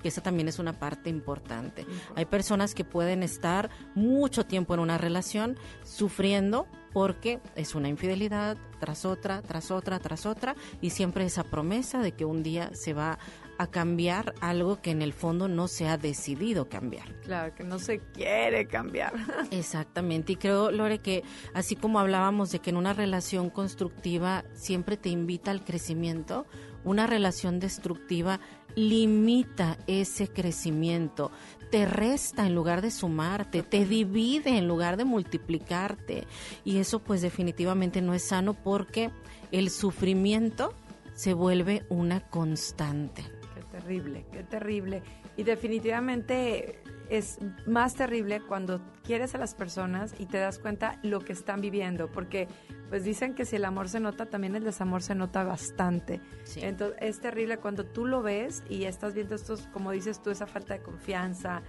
que 0.00 0.08
esa 0.08 0.22
también 0.22 0.48
es 0.48 0.58
una 0.58 0.72
parte 0.72 1.10
importante. 1.10 1.84
Hay 2.14 2.24
personas 2.24 2.74
que 2.74 2.84
pueden 2.84 3.22
estar 3.22 3.68
mucho 3.94 4.46
tiempo 4.46 4.72
en 4.72 4.80
una 4.80 4.96
relación 4.96 5.58
sufriendo 5.84 6.66
porque 6.92 7.38
es 7.54 7.74
una 7.74 7.88
infidelidad 7.88 8.56
tras 8.80 9.04
otra, 9.04 9.42
tras 9.42 9.70
otra, 9.70 9.98
tras 9.98 10.26
otra, 10.26 10.56
y 10.80 10.90
siempre 10.90 11.24
esa 11.24 11.44
promesa 11.44 12.00
de 12.00 12.12
que 12.12 12.24
un 12.24 12.42
día 12.42 12.70
se 12.74 12.94
va 12.94 13.18
a 13.58 13.66
cambiar 13.66 14.34
algo 14.40 14.80
que 14.80 14.90
en 14.90 15.02
el 15.02 15.12
fondo 15.12 15.46
no 15.46 15.68
se 15.68 15.86
ha 15.86 15.98
decidido 15.98 16.70
cambiar. 16.70 17.14
Claro, 17.20 17.54
que 17.54 17.62
no 17.62 17.78
se 17.78 17.98
quiere 17.98 18.66
cambiar. 18.66 19.12
Exactamente, 19.50 20.32
y 20.32 20.36
creo, 20.36 20.70
Lore, 20.70 21.00
que 21.00 21.22
así 21.52 21.76
como 21.76 22.00
hablábamos 22.00 22.50
de 22.50 22.60
que 22.60 22.70
en 22.70 22.76
una 22.76 22.94
relación 22.94 23.50
constructiva 23.50 24.44
siempre 24.54 24.96
te 24.96 25.10
invita 25.10 25.50
al 25.50 25.62
crecimiento, 25.62 26.46
una 26.84 27.06
relación 27.06 27.60
destructiva 27.60 28.40
limita 28.76 29.78
ese 29.86 30.28
crecimiento, 30.28 31.30
te 31.70 31.86
resta 31.86 32.46
en 32.46 32.54
lugar 32.54 32.82
de 32.82 32.90
sumarte, 32.90 33.62
te 33.62 33.84
divide 33.84 34.56
en 34.56 34.68
lugar 34.68 34.96
de 34.96 35.04
multiplicarte. 35.04 36.26
Y 36.64 36.78
eso 36.78 37.00
pues 37.00 37.22
definitivamente 37.22 38.02
no 38.02 38.14
es 38.14 38.24
sano 38.24 38.54
porque 38.54 39.10
el 39.52 39.70
sufrimiento 39.70 40.74
se 41.14 41.34
vuelve 41.34 41.84
una 41.88 42.20
constante. 42.20 43.22
Qué 43.54 43.62
terrible, 43.70 44.26
qué 44.32 44.42
terrible. 44.42 45.02
Y 45.36 45.42
definitivamente 45.42 46.82
es 47.10 47.38
más 47.66 47.94
terrible 47.94 48.40
cuando 48.40 48.80
quieres 49.02 49.34
a 49.34 49.38
las 49.38 49.54
personas 49.54 50.14
y 50.18 50.26
te 50.26 50.38
das 50.38 50.60
cuenta 50.60 50.98
lo 51.02 51.20
que 51.20 51.32
están 51.32 51.60
viviendo, 51.60 52.08
porque 52.10 52.46
pues 52.88 53.04
dicen 53.04 53.34
que 53.34 53.44
si 53.44 53.56
el 53.56 53.64
amor 53.64 53.88
se 53.88 53.98
nota, 53.98 54.26
también 54.26 54.54
el 54.54 54.62
desamor 54.62 55.02
se 55.02 55.16
nota 55.16 55.42
bastante. 55.42 56.20
Sí. 56.44 56.60
Entonces 56.62 56.96
es 57.00 57.20
terrible 57.20 57.58
cuando 57.58 57.84
tú 57.84 58.06
lo 58.06 58.22
ves 58.22 58.62
y 58.68 58.84
estás 58.84 59.12
viendo 59.12 59.34
estos, 59.34 59.66
como 59.72 59.90
dices 59.90 60.22
tú, 60.22 60.30
esa 60.30 60.46
falta 60.46 60.74
de 60.74 60.82
confianza, 60.82 61.62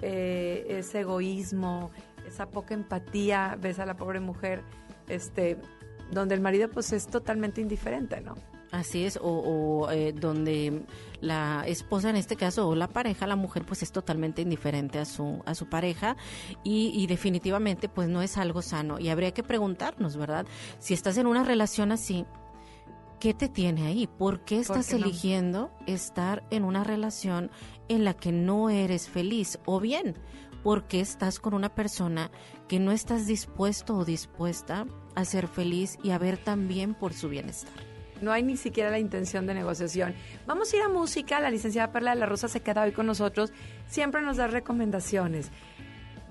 eh, 0.00 0.64
ese 0.68 1.00
egoísmo, 1.00 1.90
esa 2.26 2.48
poca 2.48 2.72
empatía, 2.72 3.56
ves 3.60 3.78
a 3.78 3.86
la 3.86 3.96
pobre 3.96 4.20
mujer, 4.20 4.62
este, 5.08 5.58
donde 6.10 6.34
el 6.34 6.40
marido 6.40 6.70
pues 6.70 6.92
es 6.94 7.06
totalmente 7.06 7.60
indiferente, 7.60 8.22
¿no? 8.22 8.34
Así 8.76 9.06
es, 9.06 9.16
o, 9.16 9.22
o, 9.22 9.90
eh, 9.90 10.12
donde 10.12 10.82
la 11.22 11.64
esposa 11.66 12.10
en 12.10 12.16
este 12.16 12.36
caso 12.36 12.68
o 12.68 12.74
la 12.74 12.88
pareja, 12.88 13.26
la 13.26 13.34
mujer 13.34 13.64
pues 13.64 13.82
es 13.82 13.90
totalmente 13.90 14.42
indiferente 14.42 14.98
a 14.98 15.06
su 15.06 15.42
a 15.46 15.54
su 15.54 15.66
pareja 15.70 16.18
y, 16.62 16.92
y 16.94 17.06
definitivamente 17.06 17.88
pues 17.88 18.10
no 18.10 18.20
es 18.20 18.36
algo 18.36 18.60
sano 18.60 18.98
y 18.98 19.08
habría 19.08 19.32
que 19.32 19.42
preguntarnos, 19.42 20.18
¿verdad? 20.18 20.44
Si 20.78 20.92
estás 20.92 21.16
en 21.16 21.26
una 21.26 21.42
relación 21.42 21.90
así, 21.90 22.26
¿qué 23.18 23.32
te 23.32 23.48
tiene 23.48 23.86
ahí? 23.86 24.06
¿Por 24.06 24.44
qué 24.44 24.58
estás 24.58 24.88
qué 24.88 24.98
no? 24.98 25.06
eligiendo 25.06 25.70
estar 25.86 26.46
en 26.50 26.62
una 26.62 26.84
relación 26.84 27.50
en 27.88 28.04
la 28.04 28.12
que 28.12 28.30
no 28.30 28.68
eres 28.68 29.08
feliz? 29.08 29.58
O 29.64 29.80
bien, 29.80 30.18
¿por 30.62 30.86
qué 30.86 31.00
estás 31.00 31.40
con 31.40 31.54
una 31.54 31.74
persona 31.74 32.30
que 32.68 32.78
no 32.78 32.92
estás 32.92 33.26
dispuesto 33.26 33.96
o 33.96 34.04
dispuesta 34.04 34.86
a 35.14 35.24
ser 35.24 35.48
feliz 35.48 35.98
y 36.02 36.10
a 36.10 36.18
ver 36.18 36.36
también 36.36 36.92
por 36.92 37.14
su 37.14 37.30
bienestar? 37.30 37.95
No 38.20 38.32
hay 38.32 38.42
ni 38.42 38.56
siquiera 38.56 38.90
la 38.90 38.98
intención 38.98 39.46
de 39.46 39.54
negociación. 39.54 40.14
Vamos 40.46 40.72
a 40.72 40.76
ir 40.76 40.82
a 40.82 40.88
música. 40.88 41.40
La 41.40 41.50
licenciada 41.50 41.92
Perla 41.92 42.14
de 42.14 42.20
la 42.20 42.26
Rosa 42.26 42.48
se 42.48 42.60
queda 42.60 42.82
hoy 42.82 42.92
con 42.92 43.06
nosotros. 43.06 43.52
Siempre 43.86 44.22
nos 44.22 44.36
da 44.36 44.46
recomendaciones. 44.46 45.50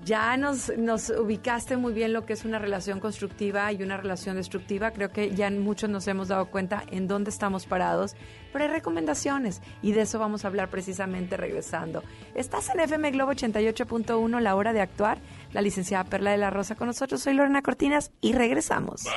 Ya 0.06 0.36
nos, 0.36 0.70
nos 0.78 1.10
ubicaste 1.10 1.76
muy 1.76 1.92
bien 1.92 2.12
lo 2.12 2.24
que 2.24 2.32
es 2.32 2.44
una 2.44 2.60
relación 2.60 3.00
constructiva 3.00 3.72
y 3.72 3.82
una 3.82 3.96
relación 3.96 4.36
destructiva. 4.36 4.92
Creo 4.92 5.10
que 5.10 5.34
ya 5.34 5.50
muchos 5.50 5.90
nos 5.90 6.06
hemos 6.06 6.28
dado 6.28 6.46
cuenta 6.46 6.84
en 6.92 7.08
dónde 7.08 7.30
estamos 7.30 7.66
parados. 7.66 8.14
Pero 8.52 8.64
hay 8.64 8.70
recomendaciones 8.70 9.62
y 9.82 9.90
de 9.90 10.02
eso 10.02 10.20
vamos 10.20 10.44
a 10.44 10.48
hablar 10.48 10.70
precisamente 10.70 11.36
regresando. 11.36 12.04
Estás 12.36 12.70
en 12.70 12.78
FM 12.78 13.10
Globo 13.10 13.32
88.1, 13.32 14.38
la 14.38 14.54
hora 14.54 14.72
de 14.72 14.80
actuar. 14.80 15.18
La 15.52 15.60
licenciada 15.60 16.04
Perla 16.04 16.30
de 16.30 16.38
la 16.38 16.50
Rosa 16.50 16.76
con 16.76 16.86
nosotros. 16.86 17.20
Soy 17.20 17.34
Lorena 17.34 17.62
Cortinas 17.62 18.12
y 18.20 18.32
regresamos. 18.32 19.08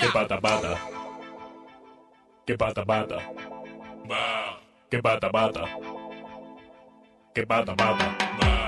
Que 0.00 0.08
pata 0.12 0.40
pata. 0.40 0.76
Que 2.44 2.58
pata 2.58 2.84
pata. 2.84 3.18
Que 4.90 5.00
pata 5.00 5.30
pata. 5.30 5.64
Que 7.32 7.46
pata 7.46 7.76
pata. 7.76 8.67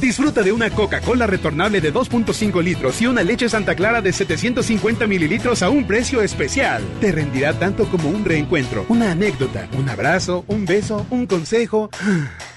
Disfruta 0.00 0.42
de 0.42 0.52
una 0.52 0.70
Coca-Cola 0.70 1.26
retornable 1.26 1.80
de 1.80 1.92
2.5 1.92 2.62
litros 2.62 3.02
y 3.02 3.06
una 3.06 3.24
leche 3.24 3.48
Santa 3.48 3.74
Clara 3.74 4.00
de 4.00 4.12
750 4.12 5.06
mililitros 5.08 5.62
a 5.62 5.70
un 5.70 5.86
precio 5.86 6.22
especial. 6.22 6.84
Te 7.00 7.10
rendirá 7.10 7.52
tanto 7.58 7.86
como 7.86 8.08
un 8.08 8.24
reencuentro, 8.24 8.86
una 8.88 9.10
anécdota, 9.10 9.68
un 9.76 9.88
abrazo, 9.88 10.44
un 10.46 10.66
beso, 10.66 11.06
un 11.10 11.26
consejo. 11.26 11.90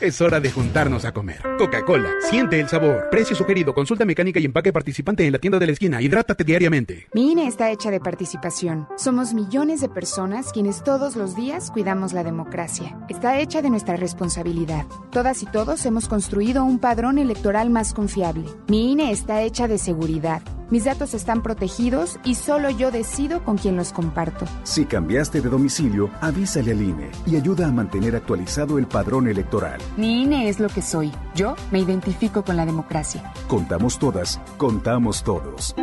Es 0.02 0.20
hora 0.20 0.40
de 0.40 0.50
juntarnos 0.50 1.06
a 1.06 1.12
comer. 1.12 1.44
Coca-Cola, 1.60 2.10
siente 2.28 2.60
el 2.60 2.68
sabor. 2.68 3.10
Precio 3.12 3.36
sugerido, 3.36 3.72
consulta 3.76 4.04
mecánica 4.04 4.40
y 4.40 4.46
empaque 4.46 4.74
participante 4.74 5.24
en 5.24 5.32
la 5.32 5.38
tienda 5.38 5.60
de 5.60 5.68
la 5.68 5.74
esquina. 5.74 6.02
Hidrátate 6.02 6.44
diariamente. 6.44 7.08
Mi 7.14 7.32
INE 7.32 7.46
está 7.46 7.70
hecha 7.70 7.92
de 7.92 8.00
participación. 8.00 8.88
Somos 8.98 9.36
millones 9.36 9.80
de 9.80 9.90
personas 9.90 10.52
quienes 10.52 10.84
todos 10.84 11.16
los 11.16 11.36
días 11.36 11.70
cuidamos 11.70 12.14
la 12.14 12.24
democracia. 12.24 12.98
Está 13.10 13.40
hecha 13.40 13.62
de 13.62 13.70
nuestra 13.70 13.96
responsabilidad. 13.96 14.88
Todas 15.12 15.44
y 15.44 15.46
todos 15.46 15.86
hemos 15.86 16.08
construido 16.08 16.64
un 16.64 16.80
padrón 16.80 17.20
electoral 17.22 17.70
más 17.70 17.94
confiable. 17.94 18.46
Mi 18.68 18.92
INE 18.92 19.12
está 19.12 19.42
hecha 19.42 19.68
de 19.68 19.78
seguridad. 19.78 20.42
Mis 20.70 20.86
datos 20.86 21.14
están 21.14 21.44
protegidos 21.44 22.18
y 22.24 22.36
solo 22.36 22.70
yo 22.70 22.92
decido 22.92 23.44
con 23.44 23.58
quién 23.58 23.76
los 23.76 23.92
comparto. 23.92 24.46
Si 24.64 24.86
cambiaste 24.86 25.42
de 25.42 25.50
domicilio, 25.50 26.10
avísale 26.22 26.72
al 26.72 26.82
INE 26.82 27.12
y 27.26 27.36
ayuda 27.36 27.68
a 27.68 27.72
mantener 27.72 28.16
actualizado 28.16 28.78
el 28.78 28.88
padrón 28.88 29.28
electoral. 29.28 29.82
Mi 29.98 30.24
INE 30.24 30.48
es 30.48 30.60
lo 30.60 30.70
que 30.70 30.82
soy. 30.82 31.12
Yo 31.36 31.56
me 31.72 31.80
identifico 31.80 32.44
con 32.44 32.56
la 32.56 32.66
democracia. 32.66 33.34
Contamos 33.48 34.00
todas, 34.00 34.40
contamos 34.58 35.24
todos. 35.24 35.76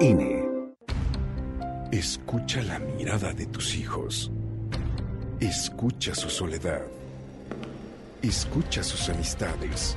INE. 0.00 0.46
Escucha 1.90 2.62
la 2.62 2.78
mirada 2.78 3.32
de 3.32 3.46
tus 3.46 3.74
hijos. 3.74 4.30
Escucha 5.40 6.14
su 6.14 6.28
soledad. 6.28 6.82
Escucha 8.20 8.82
sus 8.82 9.08
amistades. 9.08 9.96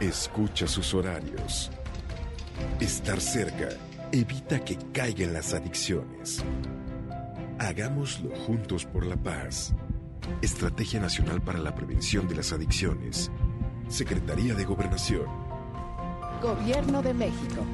Escucha 0.00 0.66
sus 0.66 0.94
horarios. 0.94 1.70
Estar 2.80 3.20
cerca 3.20 3.68
evita 4.10 4.58
que 4.64 4.78
caigan 4.94 5.34
las 5.34 5.52
adicciones. 5.52 6.42
Hagámoslo 7.58 8.34
juntos 8.34 8.86
por 8.86 9.04
la 9.04 9.16
paz. 9.16 9.74
Estrategia 10.40 11.00
Nacional 11.00 11.42
para 11.42 11.58
la 11.58 11.74
Prevención 11.74 12.26
de 12.28 12.36
las 12.36 12.50
Adicciones. 12.50 13.30
Secretaría 13.88 14.54
de 14.54 14.64
Gobernación. 14.64 15.26
Gobierno 16.40 17.02
de 17.02 17.12
México. 17.12 17.66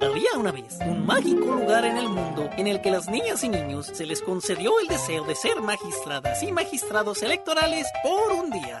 Había 0.00 0.38
una 0.38 0.52
vez 0.52 0.78
un 0.86 1.04
mágico 1.04 1.46
lugar 1.46 1.84
en 1.84 1.96
el 1.96 2.08
mundo 2.08 2.48
en 2.56 2.68
el 2.68 2.80
que 2.80 2.92
las 2.92 3.08
niñas 3.08 3.42
y 3.42 3.48
niños 3.48 3.86
se 3.92 4.06
les 4.06 4.22
concedió 4.22 4.78
el 4.78 4.86
deseo 4.86 5.24
de 5.24 5.34
ser 5.34 5.60
magistradas 5.60 6.44
y 6.44 6.52
magistrados 6.52 7.24
electorales 7.24 7.88
por 8.04 8.30
un 8.30 8.50
día. 8.52 8.80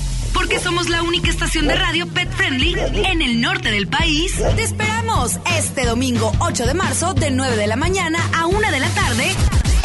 Porque 0.41 0.59
somos 0.59 0.89
la 0.89 1.03
única 1.03 1.29
estación 1.29 1.67
de 1.67 1.75
radio 1.75 2.07
pet 2.07 2.27
friendly 2.31 2.75
en 3.05 3.21
el 3.21 3.41
norte 3.41 3.69
del 3.69 3.87
país. 3.87 4.33
Te 4.55 4.63
esperamos 4.63 5.39
este 5.55 5.85
domingo 5.85 6.31
8 6.39 6.65
de 6.65 6.73
marzo 6.73 7.13
de 7.13 7.29
9 7.29 7.55
de 7.55 7.67
la 7.67 7.75
mañana 7.75 8.17
a 8.33 8.47
1 8.47 8.71
de 8.71 8.79
la 8.79 8.89
tarde 8.89 9.35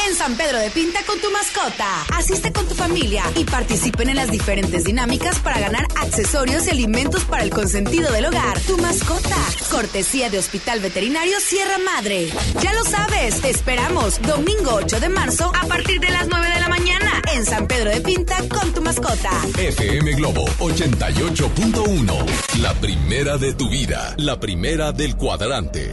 en 0.09 0.15
San 0.15 0.37
Pedro 0.37 0.59
de 0.59 0.71
Pinta 0.71 1.01
con 1.05 1.19
tu 1.21 1.31
mascota. 1.31 2.05
Asiste 2.15 2.53
con 2.53 2.67
tu 2.69 2.75
familia 2.75 3.25
y 3.35 3.45
participen 3.45 4.09
en 4.09 4.17
las 4.17 4.31
diferentes 4.31 4.85
dinámicas 4.85 5.39
para 5.41 5.59
ganar 5.59 5.87
accesorios 5.97 6.67
y 6.67 6.71
alimentos 6.71 7.25
para 7.25 7.43
el 7.43 7.51
consentido 7.51 8.13
del 8.13 8.27
hogar. 8.27 8.61
Tu 8.61 8.79
mascota. 8.79 9.37
Cortesía 9.71 10.31
de 10.31 10.39
Hospital 10.39 10.81
Veterinario 10.81 11.41
Sierra 11.41 11.79
Madre. 11.79 12.31
Ya 12.63 12.73
lo 12.75 12.85
sabes, 12.85 13.41
te 13.41 13.51
esperamos 13.51 14.21
domingo 14.23 14.75
8 14.75 15.01
de 15.01 15.09
marzo 15.09 15.51
a 15.61 15.67
partir 15.67 16.01
de 16.01 16.11
las 16.11 16.29
9 16.29 16.55
de 16.55 16.61
la 16.61 16.69
mañana 16.69 17.23
en 17.35 17.45
San 17.45 17.67
Pedro 17.67 17.91
de 17.91 18.01
Pinta 18.01 18.37
con 18.49 18.73
tu 18.73 18.83
mascota. 18.83 19.31
FM 19.59 20.13
Globo 20.15 20.45
88.1. 20.59 22.61
La 22.61 22.75
primera 22.75 23.39
de 23.39 23.55
tu 23.55 23.69
vida. 23.69 24.15
La 24.19 24.39
primera 24.39 24.93
del 24.93 25.17
cuadrante. 25.17 25.93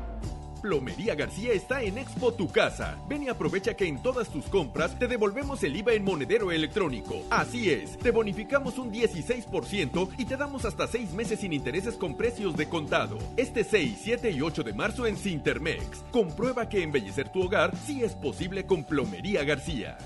Plomería 0.61 1.15
García 1.15 1.53
está 1.53 1.81
en 1.81 1.97
Expo 1.97 2.33
Tu 2.33 2.47
Casa. 2.47 2.97
Ven 3.09 3.23
y 3.23 3.29
aprovecha 3.29 3.73
que 3.73 3.87
en 3.87 4.01
todas 4.01 4.29
tus 4.29 4.45
compras 4.45 4.97
te 4.97 5.07
devolvemos 5.07 5.63
el 5.63 5.75
IVA 5.75 5.93
en 5.93 6.03
monedero 6.03 6.51
electrónico. 6.51 7.23
Así 7.29 7.69
es, 7.69 7.97
te 7.97 8.11
bonificamos 8.11 8.77
un 8.77 8.91
16% 8.91 10.09
y 10.17 10.25
te 10.25 10.37
damos 10.37 10.65
hasta 10.65 10.87
6 10.87 11.11
meses 11.13 11.39
sin 11.39 11.53
intereses 11.53 11.95
con 11.95 12.15
precios 12.15 12.55
de 12.55 12.69
contado. 12.69 13.17
Este 13.37 13.63
6, 13.63 13.99
7 14.03 14.31
y 14.31 14.41
8 14.41 14.63
de 14.63 14.73
marzo 14.73 15.07
en 15.07 15.17
Cintermex. 15.17 16.03
Comprueba 16.11 16.69
que 16.69 16.83
embellecer 16.83 17.29
tu 17.29 17.43
hogar 17.43 17.75
sí 17.85 18.03
es 18.03 18.13
posible 18.13 18.65
con 18.65 18.83
Plomería 18.83 19.43
García. 19.43 19.97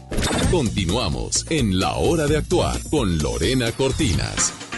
Continuamos 0.52 1.46
en 1.50 1.80
La 1.80 1.96
Hora 1.96 2.28
de 2.28 2.38
Actuar 2.38 2.80
con 2.90 3.18
Lorena 3.18 3.72
Cortinas. 3.72 4.75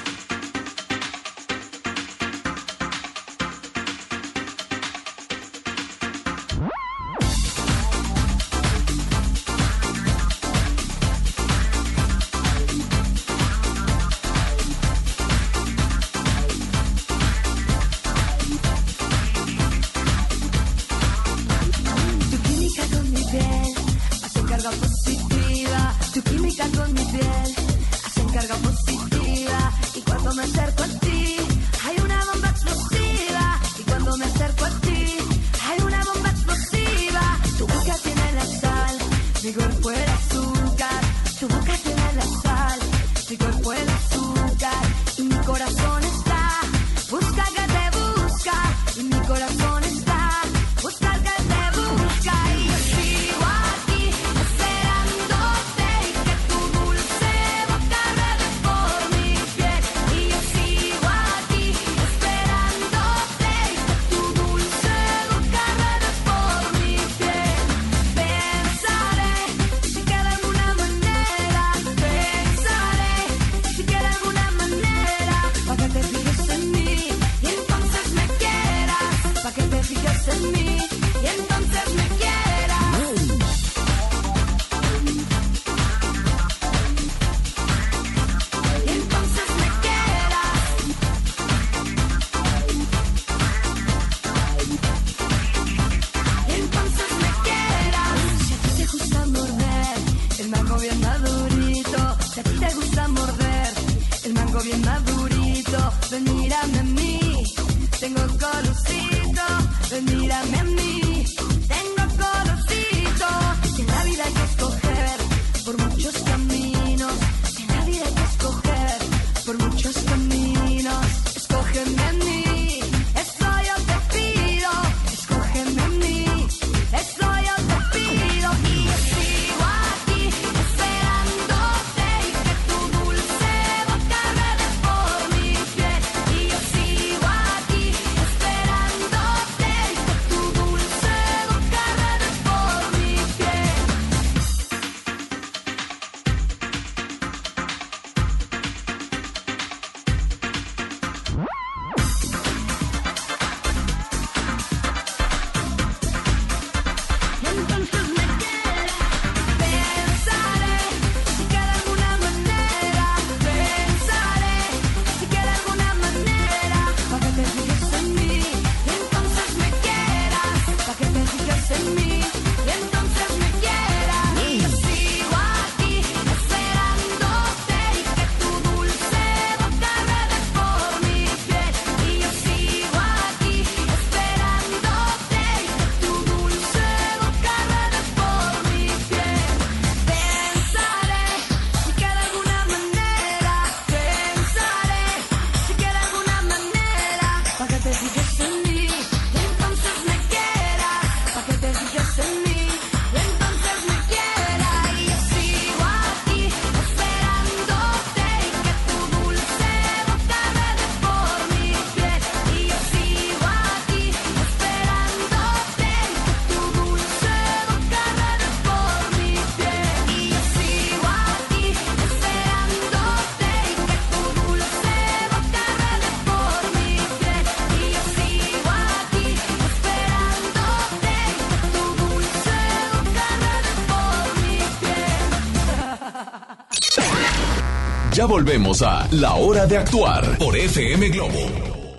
Volvemos 238.28 238.82
a 238.82 239.08
La 239.12 239.36
Hora 239.36 239.66
de 239.66 239.78
Actuar 239.78 240.38
por 240.38 240.56
FM 240.56 241.10
Globo. 241.10 241.40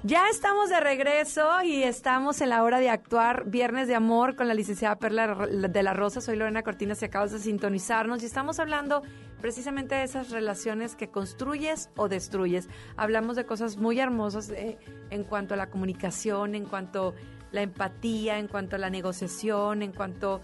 Ya 0.03 0.29
estamos 0.29 0.69
de 0.69 0.79
regreso 0.79 1.63
y 1.63 1.83
estamos 1.83 2.41
en 2.43 2.51
la 2.51 2.63
hora 2.63 2.81
de 2.81 2.91
actuar 2.91 3.45
Viernes 3.47 3.89
de 3.89 3.95
Amor 3.95 4.37
con 4.37 4.47
la 4.47 4.55
licenciada 4.55 4.97
Perla 4.97 5.47
de 5.47 5.83
la 5.83 5.95
Rosa. 5.95 6.21
Soy 6.21 6.37
Lorena 6.37 6.63
Cortinas 6.63 7.01
y 7.01 7.07
acabas 7.07 7.33
de 7.33 7.39
sintonizarnos 7.39 8.23
y 8.23 8.27
estamos 8.27 8.59
hablando 8.59 9.03
precisamente 9.41 9.95
de 9.95 10.03
esas 10.05 10.31
relaciones 10.31 10.97
que 10.97 11.09
construyes 11.09 11.89
o 11.97 12.09
destruyes. 12.09 12.69
Hablamos 12.97 13.35
de 13.35 13.47
cosas 13.47 13.79
muy 13.79 13.99
hermosas 13.99 14.51
eh, 14.51 14.79
en 15.11 15.25
cuanto 15.25 15.55
a 15.55 15.57
la 15.57 15.71
comunicación, 15.71 16.55
en 16.55 16.67
cuanto 16.67 17.15
la 17.53 17.63
empatía, 17.63 18.39
en 18.39 18.49
cuanto 18.49 18.77
a 18.77 18.79
la 18.79 18.91
negociación, 18.91 19.83
en 19.83 19.93
cuanto 19.93 20.43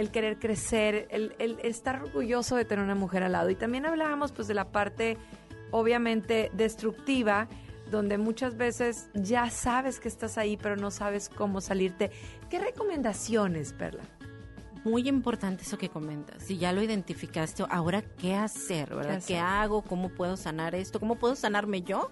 el 0.00 0.10
querer 0.10 0.38
crecer, 0.38 1.06
el, 1.10 1.34
el 1.38 1.58
estar 1.62 2.02
orgulloso 2.02 2.56
de 2.56 2.64
tener 2.64 2.84
una 2.84 2.94
mujer 2.94 3.22
al 3.22 3.32
lado. 3.32 3.50
Y 3.50 3.54
también 3.54 3.86
hablábamos 3.86 4.32
pues 4.32 4.48
de 4.48 4.54
la 4.54 4.72
parte 4.72 5.18
obviamente 5.70 6.50
destructiva, 6.54 7.48
donde 7.90 8.18
muchas 8.18 8.56
veces 8.56 9.10
ya 9.14 9.50
sabes 9.50 10.00
que 10.00 10.08
estás 10.08 10.38
ahí, 10.38 10.56
pero 10.56 10.76
no 10.76 10.90
sabes 10.90 11.28
cómo 11.28 11.60
salirte. 11.60 12.10
¿Qué 12.48 12.58
recomendaciones, 12.58 13.72
Perla? 13.72 14.02
Muy 14.84 15.06
importante 15.08 15.64
eso 15.64 15.76
que 15.76 15.90
comentas. 15.90 16.42
Si 16.42 16.56
ya 16.56 16.72
lo 16.72 16.82
identificaste, 16.82 17.64
ahora 17.68 18.00
qué 18.02 18.34
hacer, 18.34 18.94
¿verdad? 18.94 19.16
hacer? 19.16 19.36
¿Qué 19.36 19.38
hago? 19.38 19.82
¿Cómo 19.82 20.08
puedo 20.08 20.36
sanar 20.38 20.74
esto? 20.74 20.98
¿Cómo 20.98 21.16
puedo 21.16 21.36
sanarme 21.36 21.82
yo? 21.82 22.10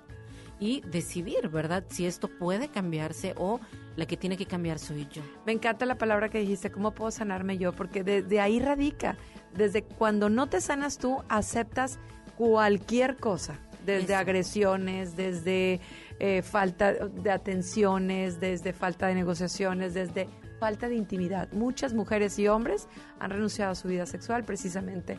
Y 0.60 0.82
decidir, 0.82 1.48
¿verdad? 1.48 1.84
Si 1.88 2.04
esto 2.04 2.28
puede 2.28 2.68
cambiarse 2.68 3.34
o 3.38 3.60
la 3.98 4.06
que 4.06 4.16
tiene 4.16 4.36
que 4.36 4.46
cambiar 4.46 4.78
soy 4.78 5.08
yo. 5.10 5.22
Me 5.44 5.50
encanta 5.50 5.84
la 5.84 5.98
palabra 5.98 6.28
que 6.28 6.38
dijiste, 6.38 6.70
¿cómo 6.70 6.92
puedo 6.92 7.10
sanarme 7.10 7.58
yo? 7.58 7.72
Porque 7.72 8.04
de, 8.04 8.22
de 8.22 8.40
ahí 8.40 8.60
radica. 8.60 9.16
Desde 9.56 9.82
cuando 9.82 10.30
no 10.30 10.48
te 10.48 10.60
sanas 10.60 10.98
tú, 10.98 11.24
aceptas 11.28 11.98
cualquier 12.36 13.16
cosa. 13.16 13.58
Desde 13.84 14.12
Eso. 14.12 14.16
agresiones, 14.16 15.16
desde 15.16 15.80
eh, 16.20 16.42
falta 16.42 16.92
de 16.92 17.30
atenciones, 17.32 18.38
desde 18.38 18.72
falta 18.72 19.08
de 19.08 19.16
negociaciones, 19.16 19.94
desde 19.94 20.28
falta 20.60 20.88
de 20.88 20.94
intimidad. 20.94 21.50
Muchas 21.52 21.92
mujeres 21.92 22.38
y 22.38 22.46
hombres 22.46 22.86
han 23.18 23.30
renunciado 23.30 23.72
a 23.72 23.74
su 23.74 23.88
vida 23.88 24.06
sexual 24.06 24.44
precisamente 24.44 25.18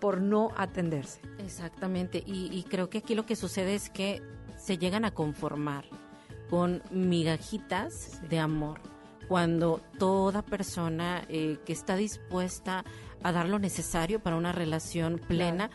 por 0.00 0.20
no 0.20 0.50
atenderse. 0.56 1.20
Exactamente, 1.38 2.22
y, 2.24 2.56
y 2.56 2.62
creo 2.64 2.88
que 2.88 2.98
aquí 2.98 3.16
lo 3.16 3.26
que 3.26 3.34
sucede 3.34 3.74
es 3.74 3.90
que 3.90 4.22
se 4.56 4.78
llegan 4.78 5.04
a 5.04 5.10
conformar 5.12 5.84
con 6.52 6.82
migajitas 6.90 8.20
de 8.28 8.38
amor, 8.38 8.78
cuando 9.26 9.80
toda 9.98 10.42
persona 10.42 11.24
eh, 11.30 11.56
que 11.64 11.72
está 11.72 11.96
dispuesta 11.96 12.84
a 13.22 13.32
dar 13.32 13.48
lo 13.48 13.58
necesario 13.58 14.20
para 14.20 14.36
una 14.36 14.52
relación 14.52 15.18
plena, 15.18 15.70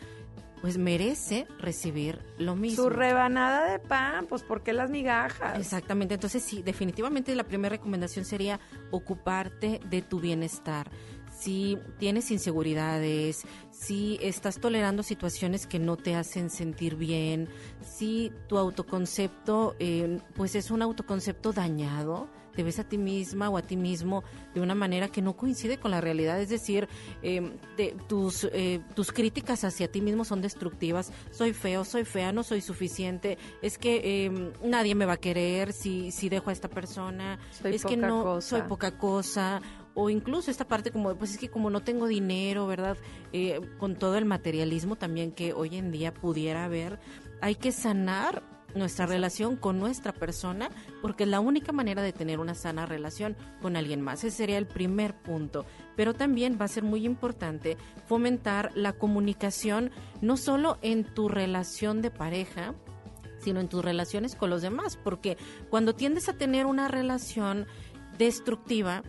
pues 0.60 0.78
merece 0.78 1.48
recibir 1.58 2.24
lo 2.38 2.54
mismo. 2.54 2.84
Su 2.84 2.90
rebanada 2.90 3.64
de 3.64 3.80
pan, 3.80 4.26
pues 4.28 4.44
¿por 4.44 4.62
qué 4.62 4.72
las 4.72 4.88
migajas? 4.88 5.58
Exactamente, 5.58 6.14
entonces 6.14 6.44
sí, 6.44 6.62
definitivamente 6.62 7.34
la 7.34 7.42
primera 7.42 7.70
recomendación 7.70 8.24
sería 8.24 8.60
ocuparte 8.92 9.80
de 9.90 10.00
tu 10.00 10.20
bienestar. 10.20 10.92
Si 11.36 11.76
tienes 11.98 12.30
inseguridades, 12.30 13.44
si 13.80 14.18
estás 14.20 14.58
tolerando 14.58 15.02
situaciones 15.04 15.66
que 15.68 15.78
no 15.78 15.96
te 15.96 16.14
hacen 16.16 16.50
sentir 16.50 16.96
bien, 16.96 17.48
si 17.80 18.32
tu 18.48 18.58
autoconcepto 18.58 19.76
eh, 19.78 20.18
pues 20.34 20.54
es 20.56 20.70
un 20.72 20.82
autoconcepto 20.82 21.52
dañado, 21.52 22.28
te 22.56 22.64
ves 22.64 22.80
a 22.80 22.84
ti 22.88 22.98
misma 22.98 23.48
o 23.50 23.56
a 23.56 23.62
ti 23.62 23.76
mismo 23.76 24.24
de 24.52 24.60
una 24.60 24.74
manera 24.74 25.06
que 25.06 25.22
no 25.22 25.36
coincide 25.36 25.78
con 25.78 25.92
la 25.92 26.00
realidad, 26.00 26.40
es 26.40 26.48
decir, 26.48 26.88
eh, 27.22 27.52
de- 27.76 27.94
tus, 28.08 28.48
eh, 28.52 28.80
tus 28.96 29.12
críticas 29.12 29.62
hacia 29.62 29.86
ti 29.92 30.00
mismo 30.00 30.24
son 30.24 30.42
destructivas, 30.42 31.12
soy 31.30 31.52
feo, 31.52 31.84
soy 31.84 32.04
fea, 32.04 32.32
no 32.32 32.42
soy 32.42 32.60
suficiente, 32.60 33.38
es 33.62 33.78
que 33.78 34.00
eh, 34.26 34.52
nadie 34.64 34.96
me 34.96 35.06
va 35.06 35.12
a 35.12 35.16
querer 35.18 35.72
si, 35.72 36.10
si 36.10 36.28
dejo 36.28 36.50
a 36.50 36.52
esta 36.52 36.68
persona, 36.68 37.38
Soy 37.62 37.76
es 37.76 37.84
que 37.84 37.96
no 37.96 38.24
cosa. 38.24 38.48
soy 38.58 38.62
poca 38.62 38.98
cosa, 38.98 39.62
o 39.94 40.10
incluso 40.10 40.50
esta 40.50 40.66
parte 40.66 40.90
como, 40.90 41.14
pues 41.16 41.32
es 41.32 41.38
que 41.38 41.48
como 41.48 41.70
no 41.70 41.82
tengo 41.82 42.06
dinero, 42.06 42.66
¿verdad? 42.66 42.96
Eh, 43.32 43.60
con 43.78 43.96
todo 43.96 44.16
el 44.16 44.24
materialismo 44.24 44.96
también 44.96 45.32
que 45.32 45.52
hoy 45.52 45.76
en 45.76 45.90
día 45.90 46.14
pudiera 46.14 46.64
haber, 46.64 46.98
hay 47.40 47.54
que 47.54 47.72
sanar 47.72 48.42
nuestra 48.74 49.06
relación 49.06 49.56
con 49.56 49.78
nuestra 49.78 50.12
persona, 50.12 50.70
porque 51.02 51.24
es 51.24 51.30
la 51.30 51.40
única 51.40 51.72
manera 51.72 52.02
de 52.02 52.12
tener 52.12 52.38
una 52.38 52.54
sana 52.54 52.86
relación 52.86 53.36
con 53.62 53.76
alguien 53.76 54.00
más. 54.00 54.24
Ese 54.24 54.36
sería 54.36 54.58
el 54.58 54.66
primer 54.66 55.14
punto. 55.14 55.64
Pero 55.96 56.14
también 56.14 56.58
va 56.60 56.66
a 56.66 56.68
ser 56.68 56.82
muy 56.82 57.04
importante 57.04 57.76
fomentar 58.06 58.70
la 58.74 58.92
comunicación, 58.92 59.90
no 60.20 60.36
solo 60.36 60.78
en 60.82 61.04
tu 61.04 61.28
relación 61.28 62.02
de 62.02 62.10
pareja, 62.10 62.74
sino 63.38 63.60
en 63.60 63.68
tus 63.68 63.84
relaciones 63.84 64.34
con 64.34 64.50
los 64.50 64.62
demás, 64.62 64.96
porque 64.96 65.36
cuando 65.70 65.94
tiendes 65.94 66.28
a 66.28 66.34
tener 66.34 66.66
una 66.66 66.88
relación 66.88 67.66
destructiva, 68.18 69.02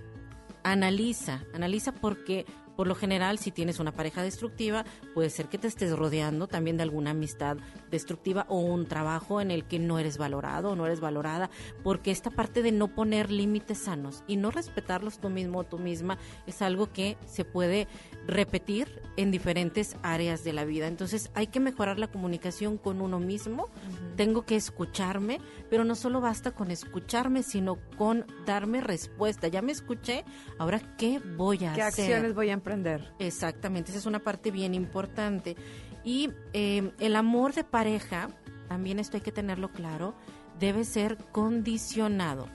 analiza, 0.64 1.44
analiza 1.54 1.92
porque 1.94 2.46
por 2.80 2.88
lo 2.88 2.96
general 2.96 3.40
si 3.40 3.52
tienes 3.52 3.80
una 3.80 3.92
pareja 3.92 4.24
destructiva, 4.24 4.86
puede 5.14 5.30
ser 5.30 5.50
que 5.50 5.58
te 5.58 5.68
estés 5.68 5.92
rodeando 5.92 6.48
también 6.48 6.78
de 6.78 6.84
alguna 6.84 7.12
amistad 7.12 7.58
destructiva 7.92 8.46
o 8.48 8.60
un 8.60 8.86
trabajo 8.86 9.42
en 9.42 9.52
el 9.52 9.66
que 9.66 9.80
no 9.80 10.00
eres 10.00 10.18
valorado 10.18 10.72
o 10.72 10.76
no 10.78 10.86
eres 10.86 11.02
valorada, 11.02 11.50
porque 11.84 12.12
esta 12.12 12.30
parte 12.30 12.62
de 12.62 12.72
no 12.72 12.88
poner 12.88 13.32
límites 13.32 13.80
sanos 13.80 14.24
y 14.28 14.38
no 14.38 14.50
respetarlos 14.50 15.20
tú 15.20 15.30
mismo 15.30 15.60
o 15.60 15.64
tú 15.66 15.78
misma 15.78 16.18
es 16.48 16.62
algo 16.62 16.90
que 16.94 17.18
se 17.26 17.44
puede 17.44 17.90
repetir 18.30 19.02
en 19.18 19.32
diferentes 19.32 19.98
áreas 20.02 20.44
de 20.44 20.54
la 20.54 20.64
vida. 20.64 20.88
Entonces 20.88 21.30
hay 21.34 21.48
que 21.48 21.60
mejorar 21.60 22.00
la 22.00 22.08
comunicación 22.08 22.78
con 22.78 23.02
uno 23.02 23.20
mismo, 23.20 23.70
tengo 24.16 24.46
que 24.46 24.56
escucharme, 24.56 25.40
pero 25.70 25.84
no 25.84 25.96
solo 25.96 26.22
basta 26.22 26.52
con 26.52 26.72
escucharme, 26.72 27.44
sino 27.44 27.78
con 27.98 28.26
darme 28.46 28.82
respuesta. 28.82 29.48
Ya 29.48 29.62
me 29.62 29.72
escuché, 29.72 30.24
ahora 30.58 30.80
qué 30.98 31.20
voy 31.38 31.66
a 31.66 31.74
¿Qué 31.74 31.82
hacer? 31.82 32.06
acciones 32.06 32.36
voy 32.36 32.50
a 32.50 32.54
emprender? 32.54 33.14
Exactamente, 33.20 33.92
esa 33.92 34.00
es 34.00 34.06
una 34.06 34.20
parte 34.20 34.52
bien 34.52 34.74
importante. 34.74 35.56
Y 36.04 36.30
eh, 36.54 36.92
el 37.00 37.16
amor 37.16 37.54
de 37.54 37.64
pareja, 37.64 38.30
también 38.68 39.00
esto 39.00 39.18
hay 39.18 39.22
que 39.22 39.32
tenerlo 39.32 39.72
claro, 39.72 40.16
debe 40.60 40.86
ser 40.86 41.18
condicionado. 41.32 42.48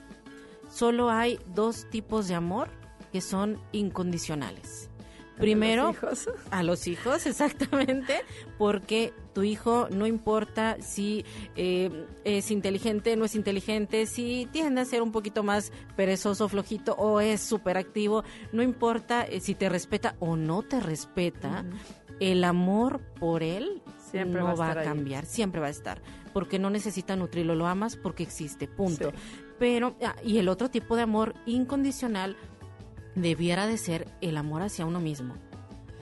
Solo 0.70 1.10
hay 1.10 1.38
dos 1.54 1.88
tipos 1.90 2.26
de 2.28 2.34
amor 2.34 2.68
que 3.12 3.20
son 3.20 3.60
incondicionales. 3.72 4.90
Primero, 5.38 5.90
hijos? 5.90 6.28
a 6.50 6.62
los 6.62 6.86
hijos, 6.86 7.26
exactamente, 7.26 8.20
porque 8.58 9.12
tu 9.32 9.42
hijo 9.42 9.88
no 9.90 10.06
importa 10.06 10.76
si 10.80 11.24
eh, 11.56 12.06
es 12.24 12.50
inteligente, 12.50 13.16
no 13.16 13.24
es 13.24 13.34
inteligente, 13.34 14.06
si 14.06 14.48
tiende 14.52 14.80
a 14.80 14.84
ser 14.84 15.02
un 15.02 15.12
poquito 15.12 15.42
más 15.42 15.72
perezoso, 15.96 16.48
flojito 16.48 16.94
o 16.94 17.20
es 17.20 17.40
súper 17.40 17.76
activo, 17.76 18.22
no 18.52 18.62
importa 18.62 19.24
eh, 19.24 19.40
si 19.40 19.54
te 19.54 19.68
respeta 19.68 20.14
o 20.20 20.36
no 20.36 20.62
te 20.62 20.80
respeta, 20.80 21.64
el 22.20 22.44
amor 22.44 23.00
por 23.18 23.42
él 23.42 23.82
Siempre 23.98 24.40
no 24.40 24.46
va 24.46 24.52
a 24.52 24.54
va 24.54 24.66
a, 24.66 24.68
estar 24.68 24.78
ahí. 24.78 24.88
cambiar, 24.88 25.26
siempre 25.26 25.60
va 25.60 25.66
a 25.66 25.70
estar, 25.70 26.00
porque 26.32 26.60
no 26.60 26.70
necesita 26.70 27.16
nutrirlo, 27.16 27.56
lo 27.56 27.66
amas 27.66 27.96
porque 27.96 28.22
existe, 28.22 28.68
punto. 28.68 29.12
Pero, 29.58 29.96
ah, 30.04 30.14
y 30.24 30.38
el 30.38 30.48
otro 30.48 30.70
tipo 30.70 30.94
de 30.94 31.02
amor 31.02 31.34
incondicional 31.46 32.36
debiera 33.14 33.66
de 33.66 33.76
ser 33.78 34.08
el 34.20 34.36
amor 34.36 34.62
hacia 34.62 34.86
uno 34.86 35.00
mismo. 35.00 35.34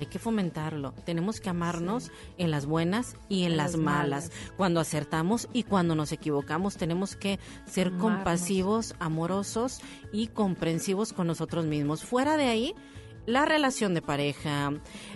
Hay 0.01 0.07
que 0.07 0.19
fomentarlo. 0.19 0.95
Tenemos 1.05 1.41
que 1.41 1.49
amarnos 1.49 2.11
en 2.37 2.51
las 2.51 2.67
buenas 2.67 3.15
y 3.29 3.45
en, 3.45 3.53
En 3.53 3.57
las, 3.57 3.73
las 3.73 3.81
malas. 3.81 4.25
malas. 4.31 4.53
Cuando 4.57 4.81
acertamos 4.81 5.49
y 5.53 5.63
cuando 5.63 5.95
nos 5.95 6.11
equivocamos, 6.11 6.77
tenemos 6.77 7.15
que 7.15 7.39
ser 7.67 7.89
Amarnos. 7.89 8.03
compasivos, 8.17 8.95
amorosos 8.99 9.81
y 10.13 10.27
comprensivos 10.27 11.13
con 11.13 11.29
nosotros 11.29 11.67
mismos. 11.67 12.03
Fuera 12.05 12.37
de 12.37 12.47
ahí, 12.47 12.75
la 13.27 13.45
relación 13.45 13.95
de 13.95 14.03
pareja, 14.03 14.73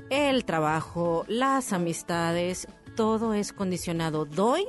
el 0.08 0.44
trabajo, 0.44 1.24
las 1.26 1.72
amistades, 1.72 2.68
todo 2.94 3.34
es 3.34 3.52
condicionado. 3.52 4.24
Doy, 4.24 4.66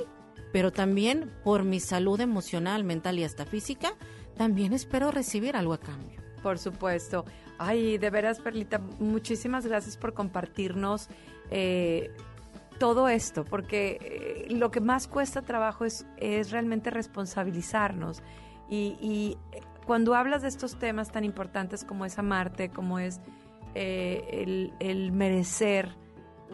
pero 0.52 0.72
también 0.72 1.32
por 1.44 1.62
mi 1.62 1.78
salud 1.78 2.20
emocional, 2.20 2.82
mental 2.82 3.20
y 3.20 3.24
hasta 3.24 3.46
física, 3.46 3.92
también 4.36 4.72
espero 4.72 5.12
recibir 5.12 5.54
algo 5.54 5.74
a 5.74 5.78
cambio. 5.78 6.17
Por 6.42 6.58
supuesto. 6.58 7.24
Ay, 7.58 7.98
de 7.98 8.10
veras, 8.10 8.40
Perlita, 8.40 8.78
muchísimas 8.98 9.66
gracias 9.66 9.96
por 9.96 10.14
compartirnos 10.14 11.08
eh, 11.50 12.12
todo 12.78 13.08
esto, 13.08 13.44
porque 13.44 13.98
eh, 14.48 14.54
lo 14.54 14.70
que 14.70 14.80
más 14.80 15.08
cuesta 15.08 15.42
trabajo 15.42 15.84
es, 15.84 16.06
es 16.18 16.50
realmente 16.52 16.90
responsabilizarnos. 16.90 18.22
Y, 18.68 18.96
y, 19.00 19.38
eh, 19.52 19.60
cuando 19.86 20.14
hablas 20.14 20.42
de 20.42 20.48
estos 20.48 20.78
temas 20.78 21.10
tan 21.10 21.24
importantes 21.24 21.82
como 21.82 22.04
es 22.04 22.18
amarte, 22.18 22.68
como 22.68 22.98
es 22.98 23.20
eh, 23.74 24.28
el, 24.30 24.74
el 24.80 25.12
merecer, 25.12 25.88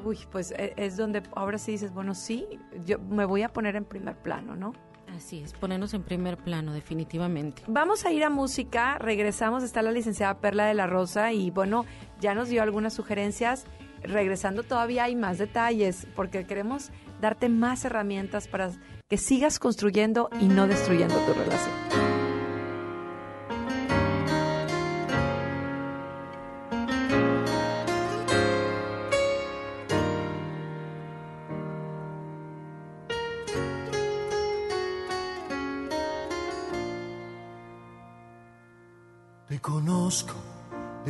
uy, 0.05 0.19
pues 0.31 0.53
eh, 0.53 0.73
es 0.77 0.97
donde 0.97 1.23
ahora 1.35 1.59
sí 1.59 1.73
dices, 1.73 1.93
bueno, 1.93 2.15
sí, 2.15 2.47
yo 2.85 2.99
me 2.99 3.25
voy 3.25 3.43
a 3.43 3.53
poner 3.53 3.77
en 3.77 3.85
primer 3.85 4.17
plano, 4.17 4.55
¿no? 4.55 4.73
Así 5.17 5.41
es, 5.41 5.53
ponernos 5.53 5.95
en 5.95 6.03
primer 6.03 6.37
plano, 6.37 6.73
definitivamente. 6.73 7.63
Vamos 7.67 8.05
a 8.05 8.11
ir 8.11 8.25
a 8.25 8.31
música, 8.31 8.99
regresamos, 8.99 9.63
está 9.63 9.81
la 9.83 9.93
licenciada 9.93 10.41
Perla 10.41 10.67
de 10.67 10.75
la 10.75 10.87
Rosa 10.87 11.33
y 11.33 11.51
bueno, 11.51 11.85
ya 12.21 12.35
nos 12.35 12.49
dio 12.49 12.63
algunas 12.63 12.95
sugerencias. 12.95 13.65
Regresando 14.03 14.65
todavía 14.65 15.05
hay 15.05 15.17
más 15.17 15.39
detalles 15.39 16.07
porque 16.15 16.47
queremos 16.47 16.91
darte 17.21 17.49
más 17.49 17.85
herramientas 17.85 18.49
para 18.49 18.71
que 19.09 19.17
sigas 19.17 19.59
construyendo 19.59 20.29
y 20.41 20.49
no 20.49 20.67
destruyendo 20.67 21.15
tu 21.25 21.33
relación. 21.33 22.14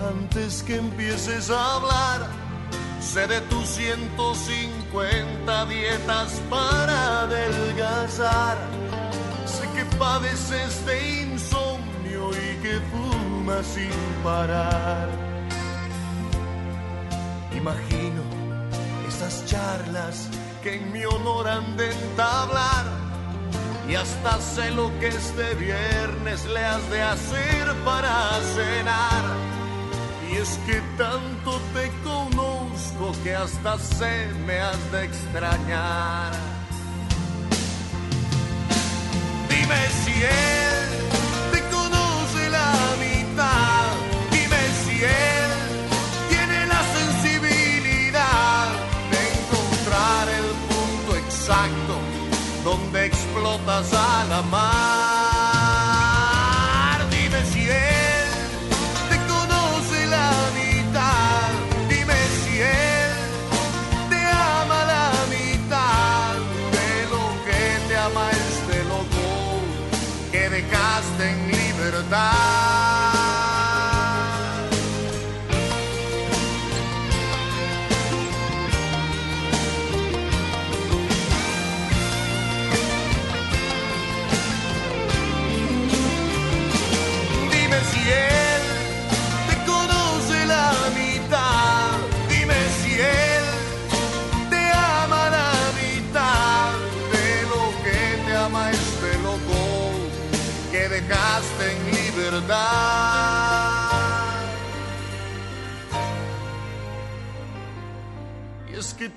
Antes 0.00 0.62
que 0.62 0.76
empieces 0.76 1.50
a 1.50 1.76
hablar. 1.76 2.28
Sé 3.00 3.26
de 3.26 3.40
tus 3.42 3.66
150 3.66 5.66
dietas 5.66 6.40
para 6.48 7.22
adelgazar. 7.22 8.56
Sé 9.44 9.68
que 9.74 9.84
padeces 9.96 10.86
de 10.86 11.22
insomnio 11.22 12.30
y 12.30 12.56
que 12.62 12.80
fumas 12.90 13.66
sin 13.66 13.90
parar. 14.22 15.08
Imagino 17.56 18.22
esas 19.08 19.44
charlas 19.46 20.28
que 20.62 20.76
en 20.76 20.92
mi 20.92 21.04
honor 21.04 21.48
han 21.48 21.76
de 21.76 21.90
entablar. 21.90 23.01
Y 23.92 23.94
hasta 23.94 24.40
sé 24.40 24.70
lo 24.70 24.90
que 25.00 25.08
este 25.08 25.54
viernes 25.56 26.46
le 26.46 26.64
has 26.64 26.88
de 26.88 27.02
hacer 27.02 27.74
para 27.84 28.40
cenar. 28.54 29.24
Y 30.30 30.36
es 30.36 30.58
que 30.64 30.80
tanto 30.96 31.60
te 31.74 31.90
conozco 32.02 33.12
que 33.22 33.34
hasta 33.34 33.78
sé 33.78 34.30
me 34.46 34.58
has 34.60 34.92
de 34.92 35.04
extrañar. 35.04 36.32
Dime 39.50 39.88
si 40.04 40.22
él 40.22 40.81
explotas 53.62 53.92
a 53.94 54.71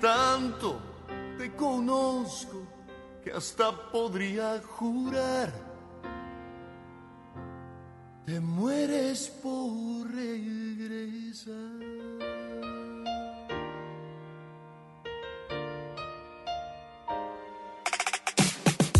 tanto 0.00 0.80
te 1.38 1.52
conozco 1.54 2.66
que 3.22 3.30
hasta 3.30 3.90
podría 3.90 4.60
jurar. 4.60 5.52
Te 8.24 8.40
mueres 8.40 9.30
por 9.42 10.10
regresar. 10.10 11.52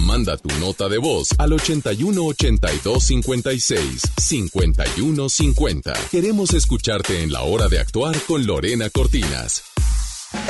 Manda 0.01 0.37
tu 0.37 0.49
nota 0.61 0.89
de 0.89 0.99
voz 0.99 1.31
al 1.39 1.53
81 1.53 2.25
82 2.25 3.03
56 3.03 4.03
51 4.17 5.29
50. 5.29 5.93
Queremos 6.11 6.55
escucharte 6.55 7.23
en 7.23 7.33
la 7.33 7.43
hora 7.43 7.69
de 7.69 7.81
actuar 7.81 8.17
con 8.27 8.47
Lorena 8.47 8.89
Cortinas. 8.89 9.76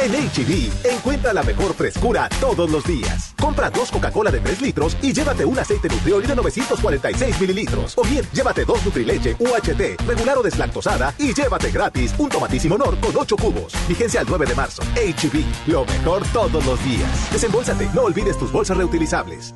En 0.07 0.13
HB, 0.13 0.71
encuentra 0.85 1.33
la 1.33 1.43
mejor 1.43 1.75
frescura 1.75 2.29
todos 2.41 2.71
los 2.71 2.85
días. 2.85 3.35
Compra 3.41 3.71
dos 3.71 3.91
Coca-Cola 3.91 4.31
de 4.31 4.39
3 4.39 4.63
litros 4.63 4.97
y 5.03 5.13
llévate 5.13 5.45
un 5.45 5.59
aceite 5.59 5.89
Nutrioli 5.89 6.29
de 6.29 6.37
946 6.37 7.41
mililitros. 7.41 7.99
O 7.99 8.05
bien, 8.05 8.25
llévate 8.33 8.65
dos 8.65 8.85
Nutrileche 8.85 9.35
UHT, 9.41 10.01
regular 10.07 10.39
o 10.39 10.45
deslactosada 10.45 11.13
y 11.19 11.35
llévate 11.35 11.73
gratis 11.73 12.15
un 12.19 12.29
tomatísimo 12.29 12.77
honor 12.77 13.01
con 13.01 13.17
8 13.17 13.37
cubos. 13.37 13.73
Vigencia 13.89 14.21
al 14.21 14.27
9 14.29 14.47
de 14.47 14.55
marzo. 14.55 14.85
HB, 14.95 15.73
lo 15.73 15.85
mejor 15.85 16.23
todos 16.33 16.65
los 16.65 16.85
días. 16.85 17.33
Desembolsate, 17.33 17.91
no 17.93 18.03
olvides 18.03 18.39
tus 18.39 18.53
bolsas 18.53 18.77
reutilizables. 18.77 19.56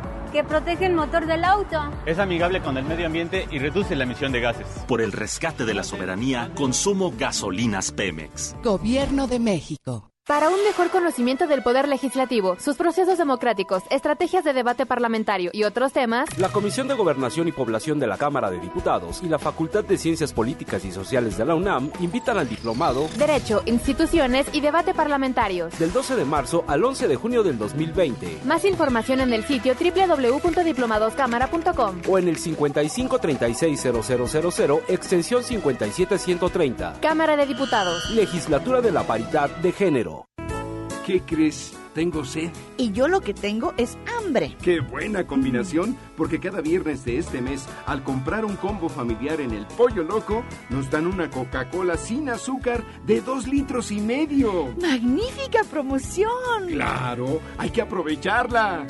que 0.31 0.43
protege 0.43 0.85
el 0.85 0.93
motor 0.93 1.25
del 1.25 1.43
auto. 1.43 1.91
Es 2.05 2.19
amigable 2.19 2.61
con 2.61 2.77
el 2.77 2.85
medio 2.85 3.05
ambiente 3.05 3.47
y 3.51 3.59
reduce 3.59 3.95
la 3.95 4.03
emisión 4.03 4.31
de 4.31 4.41
gases. 4.41 4.67
Por 4.87 5.01
el 5.01 5.11
rescate 5.11 5.65
de 5.65 5.73
la 5.73 5.83
soberanía, 5.83 6.51
consumo 6.55 7.13
gasolinas 7.17 7.91
Pemex. 7.91 8.55
Gobierno 8.63 9.27
de 9.27 9.39
México. 9.39 10.10
Para 10.27 10.49
un 10.49 10.63
mejor 10.63 10.91
conocimiento 10.91 11.47
del 11.47 11.63
Poder 11.63 11.87
Legislativo, 11.87 12.55
sus 12.59 12.75
procesos 12.77 13.17
democráticos, 13.17 13.81
estrategias 13.89 14.43
de 14.43 14.53
debate 14.53 14.85
parlamentario 14.85 15.49
y 15.51 15.63
otros 15.63 15.93
temas, 15.93 16.29
la 16.37 16.49
Comisión 16.49 16.87
de 16.87 16.93
Gobernación 16.93 17.47
y 17.47 17.51
Población 17.51 17.97
de 17.99 18.05
la 18.05 18.19
Cámara 18.19 18.51
de 18.51 18.59
Diputados 18.59 19.23
y 19.23 19.29
la 19.29 19.39
Facultad 19.39 19.83
de 19.83 19.97
Ciencias 19.97 20.31
Políticas 20.31 20.85
y 20.85 20.91
Sociales 20.91 21.37
de 21.37 21.45
la 21.45 21.55
UNAM 21.55 21.89
invitan 21.99 22.37
al 22.37 22.47
diplomado 22.47 23.09
Derecho, 23.17 23.63
Instituciones 23.65 24.45
y 24.53 24.61
Debate 24.61 24.93
Parlamentarios 24.93 25.79
del 25.79 25.91
12 25.91 26.15
de 26.15 26.25
marzo 26.25 26.65
al 26.67 26.85
11 26.85 27.07
de 27.07 27.15
junio 27.15 27.41
del 27.41 27.57
2020. 27.57 28.41
Más 28.45 28.63
información 28.63 29.21
en 29.21 29.33
el 29.33 29.43
sitio 29.43 29.73
www.diplomadoscámara.com 29.73 32.01
o 32.07 32.19
en 32.19 32.27
el 32.27 32.37
55360000 32.37 34.81
extensión 34.87 35.43
57130. 35.43 36.99
Cámara 37.01 37.35
de 37.35 37.47
Diputados. 37.47 38.11
Legislatura 38.11 38.81
de 38.81 38.91
la 38.91 39.01
Paridad 39.01 39.49
de 39.49 39.71
Género. 39.71 40.20
¿Qué 41.11 41.19
crees? 41.19 41.73
Tengo 41.93 42.23
sed. 42.23 42.51
Y 42.77 42.93
yo 42.93 43.09
lo 43.09 43.19
que 43.19 43.33
tengo 43.33 43.73
es 43.75 43.97
hambre. 44.17 44.55
Qué 44.61 44.79
buena 44.79 45.27
combinación, 45.27 45.97
porque 46.15 46.39
cada 46.39 46.61
viernes 46.61 47.03
de 47.03 47.17
este 47.17 47.41
mes, 47.41 47.65
al 47.85 48.01
comprar 48.01 48.45
un 48.45 48.55
combo 48.55 48.87
familiar 48.87 49.41
en 49.41 49.51
el 49.51 49.65
Pollo 49.65 50.03
Loco, 50.03 50.45
nos 50.69 50.89
dan 50.89 51.07
una 51.07 51.29
Coca-Cola 51.29 51.97
sin 51.97 52.29
azúcar 52.29 52.85
de 53.05 53.19
dos 53.19 53.45
litros 53.45 53.91
y 53.91 53.99
medio. 53.99 54.73
¡Magnífica 54.81 55.65
promoción! 55.69 56.67
Claro, 56.69 57.41
hay 57.57 57.71
que 57.71 57.81
aprovecharla. 57.81 58.87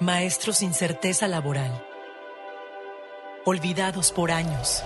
Maestros 0.00 0.56
sin 0.56 0.74
certeza 0.74 1.28
laboral. 1.28 1.80
Olvidados 3.44 4.10
por 4.10 4.32
años. 4.32 4.82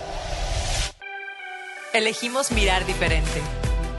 Elegimos 1.94 2.52
mirar 2.52 2.84
diferente. 2.84 3.40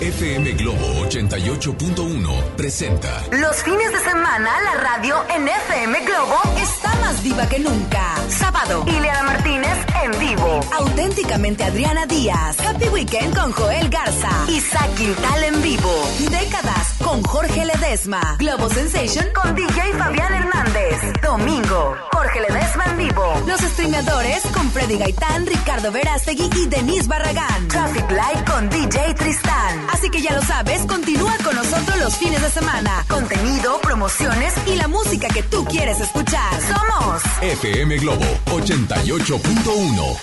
FM 0.00 0.52
Globo 0.54 1.06
88.1 1.08 2.42
presenta. 2.56 3.22
Los 3.32 3.62
fines 3.62 3.92
de 3.92 3.98
semana 4.00 4.50
la 4.64 4.80
radio 4.80 5.16
en 5.34 5.46
FM 5.48 6.00
Globo 6.04 6.40
está 6.60 6.94
más 6.96 7.22
viva 7.22 7.48
que 7.48 7.60
nunca. 7.60 8.14
Sábado, 8.28 8.84
Ileana 8.86 9.22
Martínez 9.22 9.76
en 10.02 10.18
vivo. 10.18 10.60
Auténticamente 10.76 11.64
Adriana 11.64 12.06
Díaz. 12.06 12.58
Happy 12.60 12.88
Weekend 12.88 13.38
con 13.38 13.52
Joel 13.52 13.88
Garza. 13.88 14.30
Isaac 14.48 14.94
Quintal 14.96 15.44
en 15.44 15.62
vivo. 15.62 16.08
Décadas 16.30 16.93
con 17.04 17.22
Jorge 17.22 17.64
Ledesma. 17.66 18.36
Globo 18.38 18.68
Sensation 18.70 19.26
con 19.34 19.54
DJ 19.54 19.92
Fabián 19.92 20.34
Hernández. 20.34 20.96
Domingo, 21.22 21.96
Jorge 22.12 22.40
Ledesma 22.40 22.84
en 22.86 22.98
vivo. 22.98 23.42
Los 23.46 23.60
streamadores 23.60 24.42
con 24.52 24.70
Freddy 24.70 24.96
Gaitán, 24.98 25.46
Ricardo 25.46 25.92
Verástegui 25.92 26.48
y 26.56 26.66
Denise 26.66 27.06
Barragán. 27.06 27.68
Traffic 27.68 28.10
Light 28.10 28.50
con 28.50 28.68
DJ 28.70 29.14
Tristán. 29.14 29.86
Así 29.92 30.10
que 30.10 30.22
ya 30.22 30.32
lo 30.32 30.42
sabes, 30.42 30.82
continúa 30.86 31.36
con 31.44 31.54
nosotros 31.54 31.98
los 31.98 32.16
fines 32.16 32.40
de 32.40 32.50
semana. 32.50 33.04
Contenido, 33.08 33.78
promociones 33.82 34.54
y 34.66 34.76
la 34.76 34.88
música 34.88 35.28
que 35.28 35.42
tú 35.42 35.64
quieres 35.66 36.00
escuchar. 36.00 36.60
Somos 36.62 37.22
FM 37.42 37.98
Globo 37.98 38.24
88.1. 38.46 40.16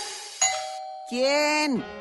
¿Quién? 1.07 2.00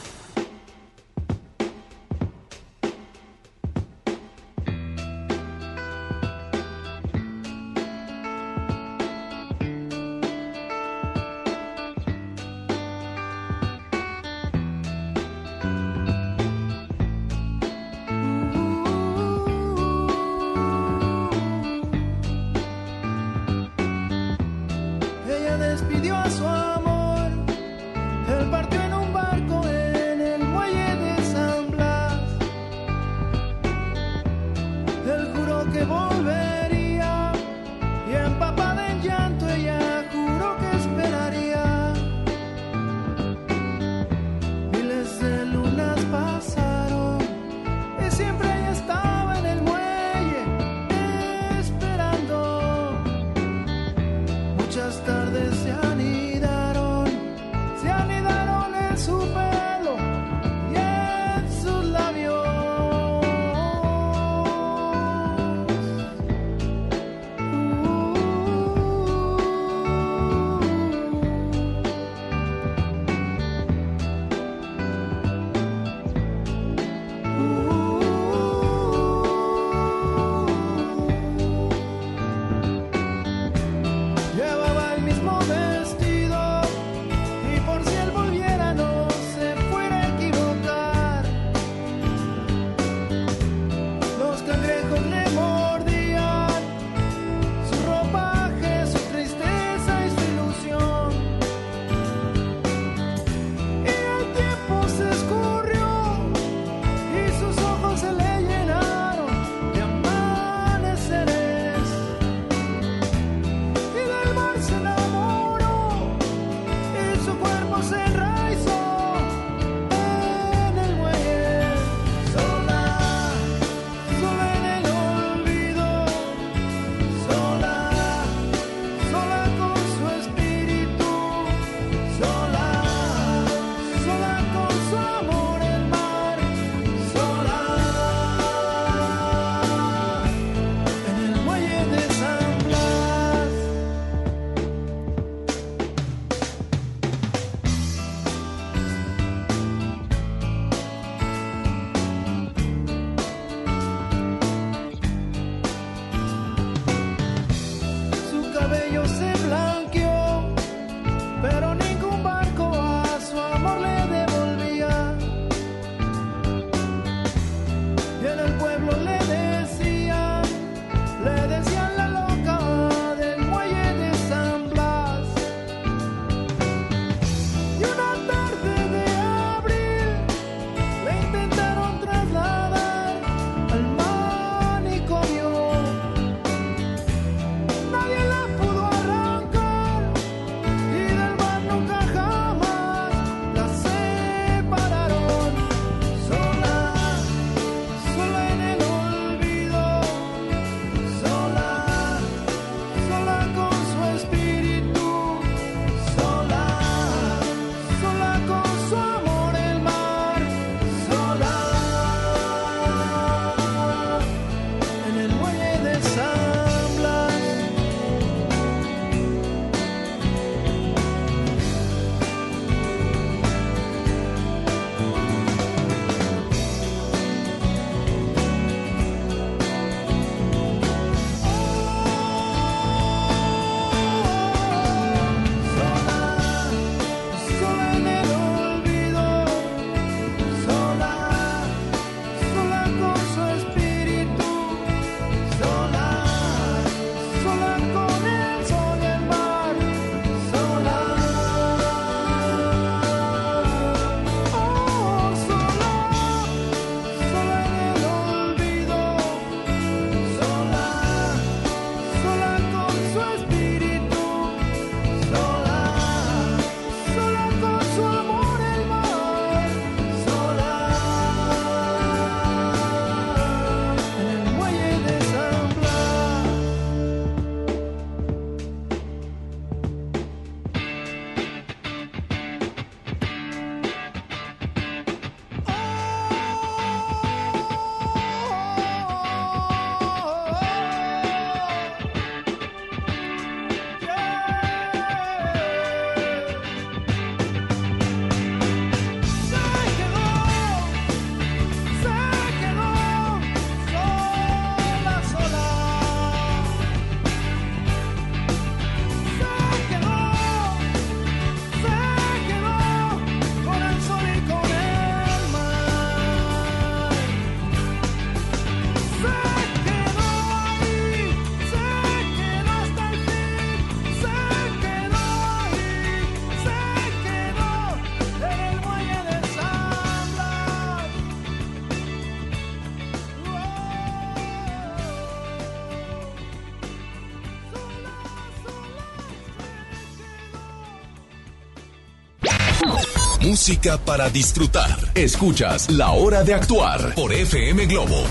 Música 343.61 343.95
para 343.99 344.27
disfrutar. 344.27 344.97
Escuchas 345.13 345.91
La 345.91 346.09
Hora 346.13 346.43
de 346.43 346.55
Actuar 346.55 347.13
por 347.13 347.31
FM 347.31 347.85
Globo. 347.85 348.25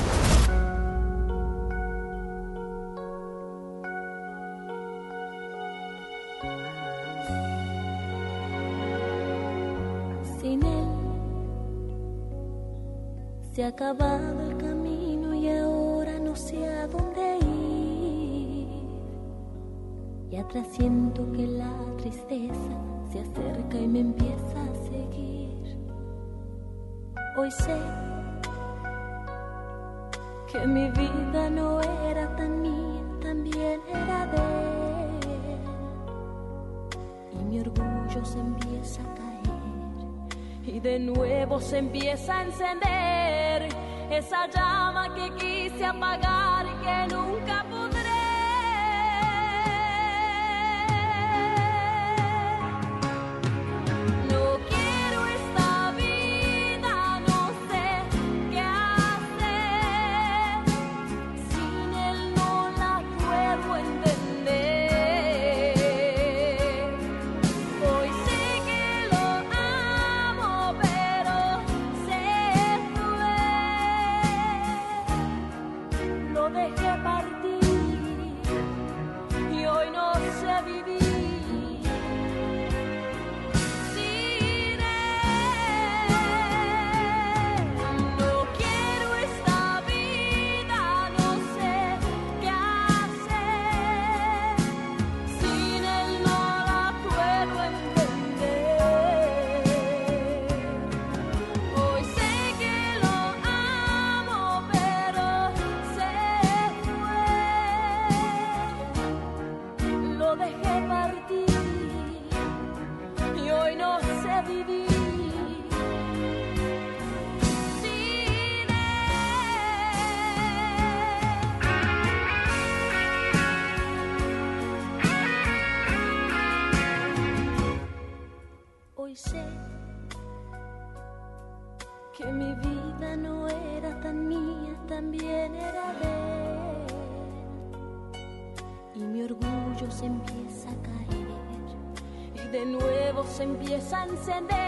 Se 143.91 144.60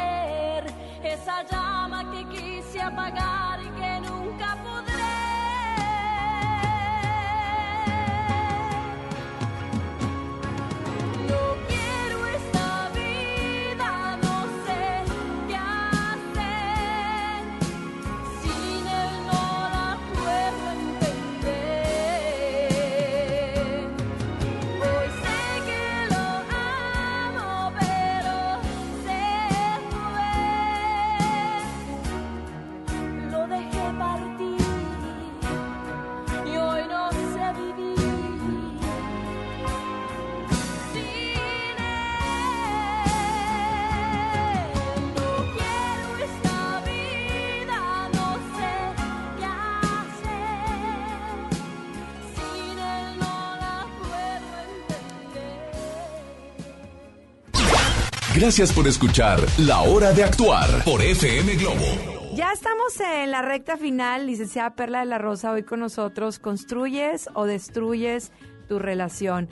Gracias 58.42 58.72
por 58.72 58.88
escuchar 58.88 59.38
La 59.56 59.82
Hora 59.82 60.12
de 60.12 60.24
Actuar 60.24 60.66
por 60.84 61.00
FM 61.00 61.54
Globo. 61.54 62.34
Ya 62.34 62.50
estamos 62.50 62.98
en 62.98 63.30
la 63.30 63.40
recta 63.40 63.76
final, 63.76 64.26
licenciada 64.26 64.74
Perla 64.74 64.98
de 64.98 65.06
la 65.06 65.18
Rosa, 65.18 65.52
hoy 65.52 65.62
con 65.62 65.78
nosotros. 65.78 66.40
¿Construyes 66.40 67.30
o 67.34 67.46
destruyes 67.46 68.32
tu 68.66 68.80
relación? 68.80 69.48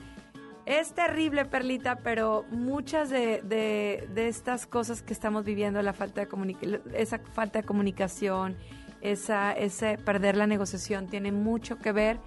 Es 0.67 0.93
terrible, 0.93 1.45
Perlita, 1.45 1.99
pero 1.99 2.45
muchas 2.51 3.11
de, 3.11 4.09
estas 4.17 4.67
cosas 4.67 5.03
que 5.03 5.13
estamos 5.13 5.45
viviendo, 5.45 5.81
la 5.83 5.93
falta 5.93 6.23
de 6.25 6.81
esa 6.95 7.21
falta 7.21 7.61
de 7.61 7.65
comunicación, 7.65 8.57
esa, 9.03 9.53
ese 9.53 9.99
perder 9.99 10.37
la 10.37 10.49
negociación, 10.49 11.07
tiene 11.07 11.31
mucho 11.31 11.79
que 11.79 11.93
ver 11.93 12.19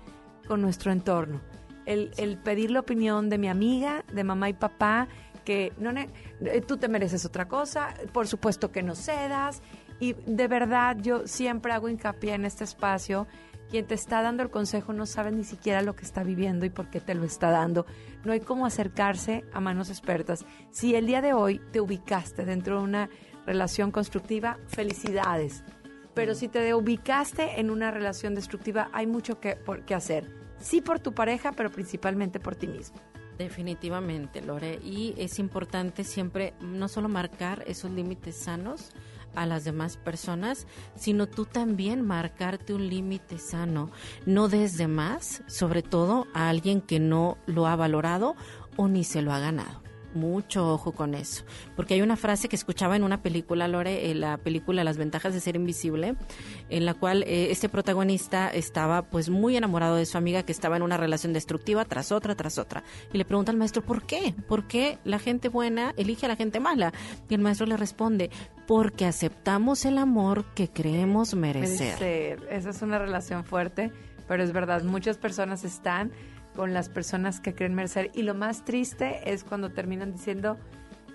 con 0.47 0.61
nuestro 0.61 0.93
entorno. 0.93 1.41
El 1.85 2.37
pedir 2.37 2.71
la 2.71 2.79
opinión 2.79 3.29
de 3.29 3.37
mi 3.37 3.49
amiga, 3.49 4.05
de 4.13 4.23
mamá 4.23 4.47
y 4.47 4.53
papá, 4.53 5.09
que 5.43 5.73
no 5.77 5.91
eh, 5.91 6.61
tú 6.65 6.77
te 6.77 6.87
mereces 6.87 7.25
otra 7.25 7.47
cosa, 7.47 7.93
por 8.11 8.27
supuesto 8.27 8.71
que 8.71 8.83
no 8.83 8.95
cedas. 8.95 9.61
Y 9.99 10.13
de 10.13 10.47
verdad 10.47 10.97
yo 10.99 11.27
siempre 11.27 11.71
hago 11.71 11.89
hincapié 11.89 12.33
en 12.33 12.45
este 12.45 12.63
espacio. 12.63 13.27
Quien 13.69 13.87
te 13.87 13.95
está 13.95 14.21
dando 14.21 14.43
el 14.43 14.49
consejo 14.49 14.93
no 14.93 15.05
sabe 15.05 15.31
ni 15.31 15.43
siquiera 15.43 15.81
lo 15.81 15.95
que 15.95 16.03
está 16.03 16.23
viviendo 16.23 16.65
y 16.65 16.69
por 16.69 16.89
qué 16.89 16.99
te 16.99 17.15
lo 17.15 17.23
está 17.23 17.49
dando. 17.49 17.85
No 18.23 18.31
hay 18.31 18.39
cómo 18.39 18.65
acercarse 18.65 19.45
a 19.53 19.59
manos 19.59 19.89
expertas. 19.89 20.45
Si 20.71 20.95
el 20.95 21.07
día 21.07 21.21
de 21.21 21.33
hoy 21.33 21.59
te 21.71 21.81
ubicaste 21.81 22.45
dentro 22.45 22.77
de 22.77 22.83
una 22.83 23.09
relación 23.45 23.91
constructiva, 23.91 24.57
felicidades. 24.67 25.63
Pero 26.13 26.35
si 26.35 26.47
te 26.47 26.73
ubicaste 26.73 27.59
en 27.59 27.71
una 27.71 27.89
relación 27.89 28.35
destructiva, 28.35 28.89
hay 28.93 29.07
mucho 29.07 29.39
por, 29.65 29.83
que 29.85 29.95
hacer. 29.95 30.29
Sí 30.59 30.81
por 30.81 30.99
tu 30.99 31.13
pareja, 31.13 31.51
pero 31.53 31.71
principalmente 31.71 32.39
por 32.39 32.55
ti 32.55 32.67
mismo. 32.67 32.97
Definitivamente, 33.37 34.41
Lore. 34.41 34.79
Y 34.83 35.13
es 35.17 35.39
importante 35.39 36.03
siempre 36.03 36.53
no 36.61 36.87
solo 36.87 37.09
marcar 37.09 37.63
esos 37.67 37.91
límites 37.91 38.35
sanos 38.35 38.91
a 39.35 39.45
las 39.45 39.63
demás 39.63 39.97
personas, 39.97 40.67
sino 40.95 41.27
tú 41.27 41.45
también 41.45 42.05
marcarte 42.05 42.73
un 42.73 42.87
límite 42.87 43.39
sano. 43.39 43.89
No 44.25 44.47
desde 44.47 44.87
más, 44.87 45.43
sobre 45.47 45.81
todo 45.81 46.27
a 46.33 46.49
alguien 46.49 46.81
que 46.81 46.99
no 46.99 47.37
lo 47.47 47.67
ha 47.67 47.75
valorado 47.75 48.35
o 48.77 48.87
ni 48.87 49.03
se 49.03 49.21
lo 49.21 49.33
ha 49.33 49.39
ganado. 49.39 49.82
Mucho 50.13 50.71
ojo 50.71 50.91
con 50.91 51.15
eso, 51.15 51.43
porque 51.75 51.95
hay 51.95 52.01
una 52.01 52.15
frase 52.15 52.49
que 52.49 52.55
escuchaba 52.55 52.95
en 52.95 53.03
una 53.03 53.21
película, 53.21 53.67
Lore, 53.67 54.11
en 54.11 54.21
la 54.21 54.37
película 54.37 54.83
Las 54.83 54.97
ventajas 54.97 55.33
de 55.33 55.39
ser 55.39 55.55
invisible, 55.55 56.15
en 56.69 56.85
la 56.85 56.93
cual 56.93 57.23
eh, 57.23 57.51
este 57.51 57.69
protagonista 57.69 58.49
estaba 58.49 59.03
pues 59.03 59.29
muy 59.29 59.57
enamorado 59.57 59.95
de 59.95 60.05
su 60.05 60.17
amiga 60.17 60.43
que 60.43 60.51
estaba 60.51 60.77
en 60.77 60.83
una 60.83 60.97
relación 60.97 61.33
destructiva 61.33 61.85
tras 61.85 62.11
otra, 62.11 62.35
tras 62.35 62.57
otra. 62.57 62.83
Y 63.11 63.17
le 63.17 63.25
pregunta 63.25 63.51
al 63.51 63.57
maestro, 63.57 63.81
¿por 63.81 64.05
qué? 64.05 64.33
¿Por 64.47 64.67
qué 64.67 64.97
la 65.03 65.19
gente 65.19 65.49
buena 65.49 65.93
elige 65.97 66.25
a 66.25 66.29
la 66.29 66.35
gente 66.35 66.59
mala? 66.59 66.93
Y 67.29 67.33
el 67.33 67.41
maestro 67.41 67.65
le 67.67 67.77
responde, 67.77 68.29
porque 68.67 69.05
aceptamos 69.05 69.85
el 69.85 69.97
amor 69.97 70.45
que 70.53 70.69
creemos 70.69 71.35
merecer. 71.35 72.43
Esa 72.49 72.69
es 72.69 72.81
una 72.81 72.99
relación 72.99 73.43
fuerte, 73.43 73.91
pero 74.27 74.43
es 74.43 74.53
verdad, 74.53 74.83
muchas 74.83 75.17
personas 75.17 75.63
están 75.63 76.11
con 76.55 76.73
las 76.73 76.89
personas 76.89 77.39
que 77.39 77.53
creen 77.53 77.75
merecer. 77.75 78.11
Y 78.13 78.23
lo 78.23 78.33
más 78.33 78.65
triste 78.65 79.31
es 79.31 79.43
cuando 79.43 79.71
terminan 79.71 80.13
diciendo, 80.13 80.57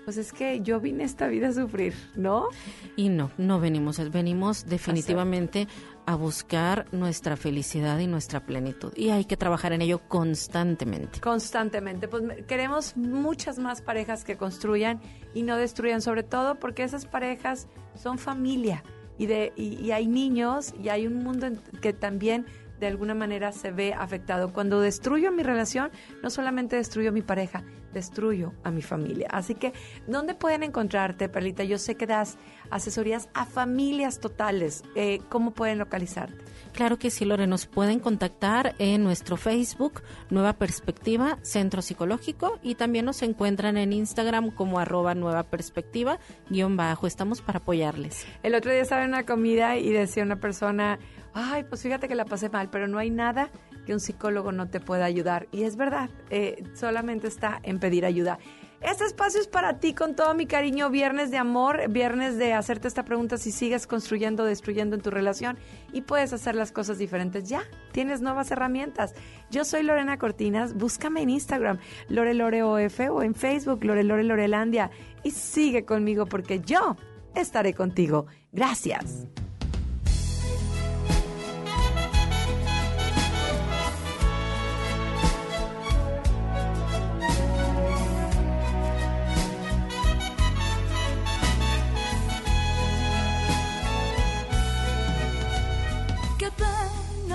pues 0.09 0.17
es 0.17 0.33
que 0.33 0.61
yo 0.61 0.79
vine 0.79 1.03
esta 1.03 1.27
vida 1.27 1.49
a 1.49 1.53
sufrir, 1.53 1.93
¿no? 2.15 2.47
Y 2.95 3.09
no, 3.09 3.29
no 3.37 3.59
venimos, 3.59 3.99
venimos 4.09 4.65
definitivamente 4.65 5.67
a 6.07 6.15
buscar 6.15 6.87
nuestra 6.91 7.37
felicidad 7.37 7.99
y 7.99 8.07
nuestra 8.07 8.43
plenitud. 8.43 8.91
Y 8.95 9.09
hay 9.09 9.25
que 9.25 9.37
trabajar 9.37 9.73
en 9.73 9.83
ello 9.83 10.01
constantemente. 10.07 11.19
Constantemente. 11.19 12.07
Pues 12.07 12.23
queremos 12.47 12.97
muchas 12.97 13.59
más 13.59 13.83
parejas 13.83 14.23
que 14.23 14.35
construyan 14.35 14.99
y 15.35 15.43
no 15.43 15.57
destruyan, 15.57 16.01
sobre 16.01 16.23
todo 16.23 16.55
porque 16.55 16.81
esas 16.81 17.05
parejas 17.05 17.67
son 17.93 18.17
familia. 18.17 18.83
Y, 19.19 19.27
de, 19.27 19.53
y, 19.55 19.75
y 19.75 19.91
hay 19.91 20.07
niños 20.07 20.73
y 20.81 20.89
hay 20.89 21.05
un 21.05 21.23
mundo 21.23 21.49
que 21.81 21.93
también 21.93 22.47
de 22.79 22.87
alguna 22.87 23.13
manera 23.13 23.51
se 23.51 23.71
ve 23.71 23.93
afectado. 23.93 24.53
Cuando 24.53 24.81
destruyo 24.81 25.31
mi 25.31 25.43
relación, 25.43 25.91
no 26.23 26.29
solamente 26.29 26.75
destruyo 26.75 27.09
a 27.09 27.11
mi 27.11 27.21
pareja, 27.21 27.63
destruyo 27.93 28.53
a 28.63 28.71
mi 28.71 28.81
familia. 28.81 29.27
Así 29.31 29.55
que, 29.55 29.73
¿dónde 30.07 30.35
pueden 30.35 30.63
encontrarte, 30.63 31.29
Perlita? 31.29 31.63
Yo 31.63 31.77
sé 31.77 31.95
que 31.95 32.07
das 32.07 32.37
asesorías 32.69 33.29
a 33.33 33.45
familias 33.45 34.19
totales. 34.19 34.83
Eh, 34.95 35.19
¿Cómo 35.29 35.51
pueden 35.51 35.79
localizarte? 35.79 36.37
Claro 36.73 36.99
que 36.99 37.09
sí, 37.09 37.25
Lore. 37.25 37.47
Nos 37.47 37.65
pueden 37.65 37.99
contactar 37.99 38.75
en 38.77 39.03
nuestro 39.03 39.37
Facebook, 39.37 40.01
Nueva 40.29 40.53
Perspectiva, 40.53 41.39
Centro 41.41 41.81
Psicológico, 41.81 42.59
y 42.61 42.75
también 42.75 43.05
nos 43.05 43.21
encuentran 43.23 43.77
en 43.77 43.91
Instagram 43.91 44.51
como 44.51 44.79
arroba 44.79 45.15
Nueva 45.15 45.43
Perspectiva, 45.43 46.19
guion 46.49 46.77
bajo. 46.77 47.07
Estamos 47.07 47.41
para 47.41 47.59
apoyarles. 47.59 48.25
El 48.43 48.55
otro 48.55 48.71
día 48.71 48.81
estaba 48.81 49.03
en 49.03 49.09
una 49.09 49.25
comida 49.25 49.77
y 49.77 49.91
decía 49.91 50.23
una 50.23 50.39
persona, 50.39 50.99
ay, 51.33 51.63
pues 51.63 51.81
fíjate 51.81 52.07
que 52.07 52.15
la 52.15 52.25
pasé 52.25 52.49
mal, 52.49 52.69
pero 52.69 52.87
no 52.87 52.97
hay 52.97 53.09
nada 53.09 53.49
que 53.85 53.93
un 53.93 53.99
psicólogo 53.99 54.51
no 54.51 54.69
te 54.69 54.79
pueda 54.79 55.05
ayudar. 55.05 55.47
Y 55.51 55.63
es 55.63 55.75
verdad, 55.75 56.09
eh, 56.29 56.63
solamente 56.73 57.27
está 57.27 57.59
en 57.63 57.79
pedir 57.79 58.05
ayuda. 58.05 58.39
Este 58.81 59.03
espacio 59.03 59.41
es 59.41 59.47
para 59.47 59.79
ti 59.79 59.93
con 59.93 60.15
todo 60.15 60.33
mi 60.33 60.45
cariño, 60.45 60.89
viernes 60.89 61.31
de 61.31 61.37
amor, 61.37 61.89
viernes 61.89 62.37
de 62.37 62.53
hacerte 62.53 62.87
esta 62.87 63.03
pregunta 63.03 63.37
si 63.37 63.51
sigues 63.51 63.85
construyendo 63.87 64.45
destruyendo 64.45 64.95
en 64.95 65.01
tu 65.01 65.11
relación 65.11 65.57
y 65.91 66.01
puedes 66.01 66.31
hacer 66.31 66.55
las 66.55 66.71
cosas 66.71 66.97
diferentes. 66.97 67.49
Ya, 67.49 67.63
tienes 67.91 68.21
nuevas 68.21 68.51
herramientas. 68.51 69.15
Yo 69.51 69.65
soy 69.65 69.83
Lorena 69.83 70.17
Cortinas, 70.17 70.75
búscame 70.75 71.21
en 71.21 71.29
Instagram, 71.29 71.77
Lore 72.07 72.33
Lore 72.33 72.63
OF 72.63 72.99
o 73.11 73.21
en 73.21 73.35
Facebook, 73.35 73.83
Lore 73.83 74.05
Lore 74.05 74.23
Lorelandia 74.23 74.91
y 75.23 75.31
sigue 75.31 75.83
conmigo 75.83 76.25
porque 76.25 76.61
yo 76.61 76.95
estaré 77.35 77.73
contigo. 77.73 78.27
Gracias. 78.53 79.27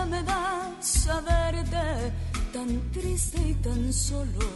Me 0.06 0.22
da 0.22 0.70
saberte 0.80 2.12
tan 2.52 2.90
triste 2.92 3.38
y 3.48 3.54
tan 3.54 3.92
solo. 3.92 4.48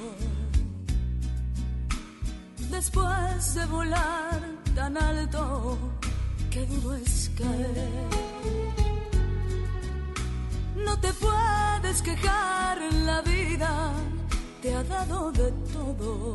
Después 2.71 3.55
de 3.55 3.67
volar 3.67 4.41
tan 4.75 4.97
alto, 4.97 5.79
qué 6.51 6.67
duro 6.67 6.95
es 6.95 7.31
caer. 7.37 8.09
No 10.77 10.99
te 11.01 11.13
puedes 11.15 12.03
quejar, 12.03 12.79
la 13.07 13.23
vida 13.23 13.93
te 14.63 14.75
ha 14.75 14.85
dado 14.85 15.33
de 15.33 15.51
todo. 15.73 16.35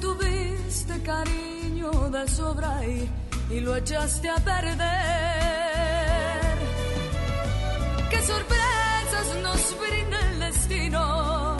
Tuviste 0.00 1.02
cariño 1.02 1.90
de 2.10 2.28
sobra 2.28 2.86
y, 2.86 3.08
y 3.50 3.60
lo 3.60 3.76
echaste 3.76 4.30
a 4.30 4.36
perder 4.36 5.63
qué 8.14 8.22
sorpresas 8.22 9.26
nos 9.42 9.76
brinda 9.80 10.18
el 10.30 10.40
destino. 10.40 11.56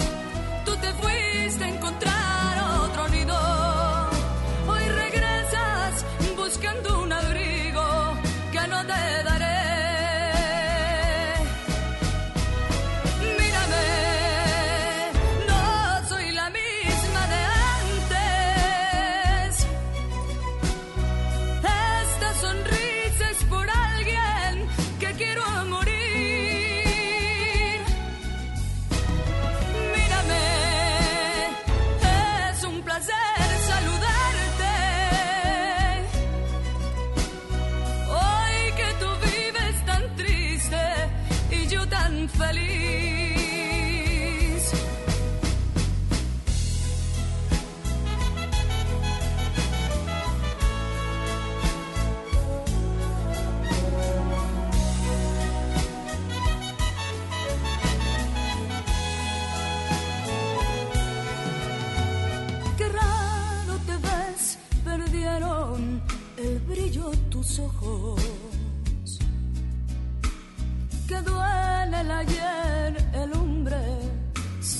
Tú 0.64 0.76
te 0.76 0.92
fuiste 0.94 1.64
a 1.64 1.68
encontrar 1.68 2.03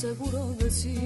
seguro 0.04 0.54
de 0.60 0.70
sí. 0.70 0.98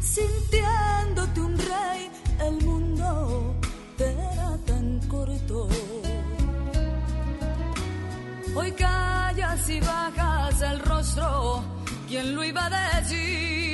Sintiéndote 0.00 1.40
un 1.48 1.54
rey, 1.58 2.02
el 2.48 2.56
mundo 2.64 3.54
te 3.98 4.06
era 4.12 4.52
tan 4.70 4.86
corto. 5.12 5.68
Hoy 8.56 8.70
callas 8.72 9.68
y 9.68 9.80
bajas 9.80 10.62
el 10.62 10.78
rostro, 10.80 11.62
¿quién 12.08 12.34
lo 12.34 12.42
iba 12.44 12.64
a 12.66 13.00
decir? 13.00 13.73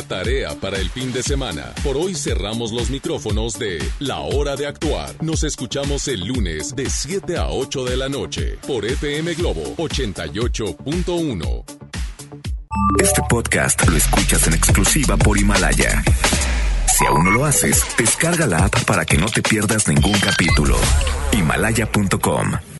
Tarea 0.00 0.54
para 0.58 0.78
el 0.78 0.88
fin 0.88 1.12
de 1.12 1.22
semana. 1.22 1.74
Por 1.84 1.98
hoy 1.98 2.14
cerramos 2.14 2.72
los 2.72 2.88
micrófonos 2.88 3.58
de 3.58 3.78
La 3.98 4.20
Hora 4.20 4.56
de 4.56 4.66
Actuar. 4.66 5.14
Nos 5.22 5.44
escuchamos 5.44 6.08
el 6.08 6.20
lunes 6.26 6.74
de 6.74 6.88
7 6.88 7.36
a 7.36 7.48
8 7.50 7.84
de 7.84 7.96
la 7.98 8.08
noche 8.08 8.56
por 8.66 8.86
FM 8.86 9.34
Globo 9.34 9.76
88.1. 9.76 11.64
Este 13.02 13.22
podcast 13.28 13.86
lo 13.86 13.96
escuchas 13.96 14.46
en 14.46 14.54
exclusiva 14.54 15.18
por 15.18 15.36
Himalaya. 15.36 16.02
Si 16.86 17.04
aún 17.06 17.24
no 17.24 17.30
lo 17.30 17.44
haces, 17.44 17.84
descarga 17.98 18.46
la 18.46 18.64
app 18.64 18.84
para 18.84 19.04
que 19.04 19.18
no 19.18 19.26
te 19.26 19.42
pierdas 19.42 19.88
ningún 19.88 20.18
capítulo. 20.20 20.78
Himalaya.com 21.32 22.71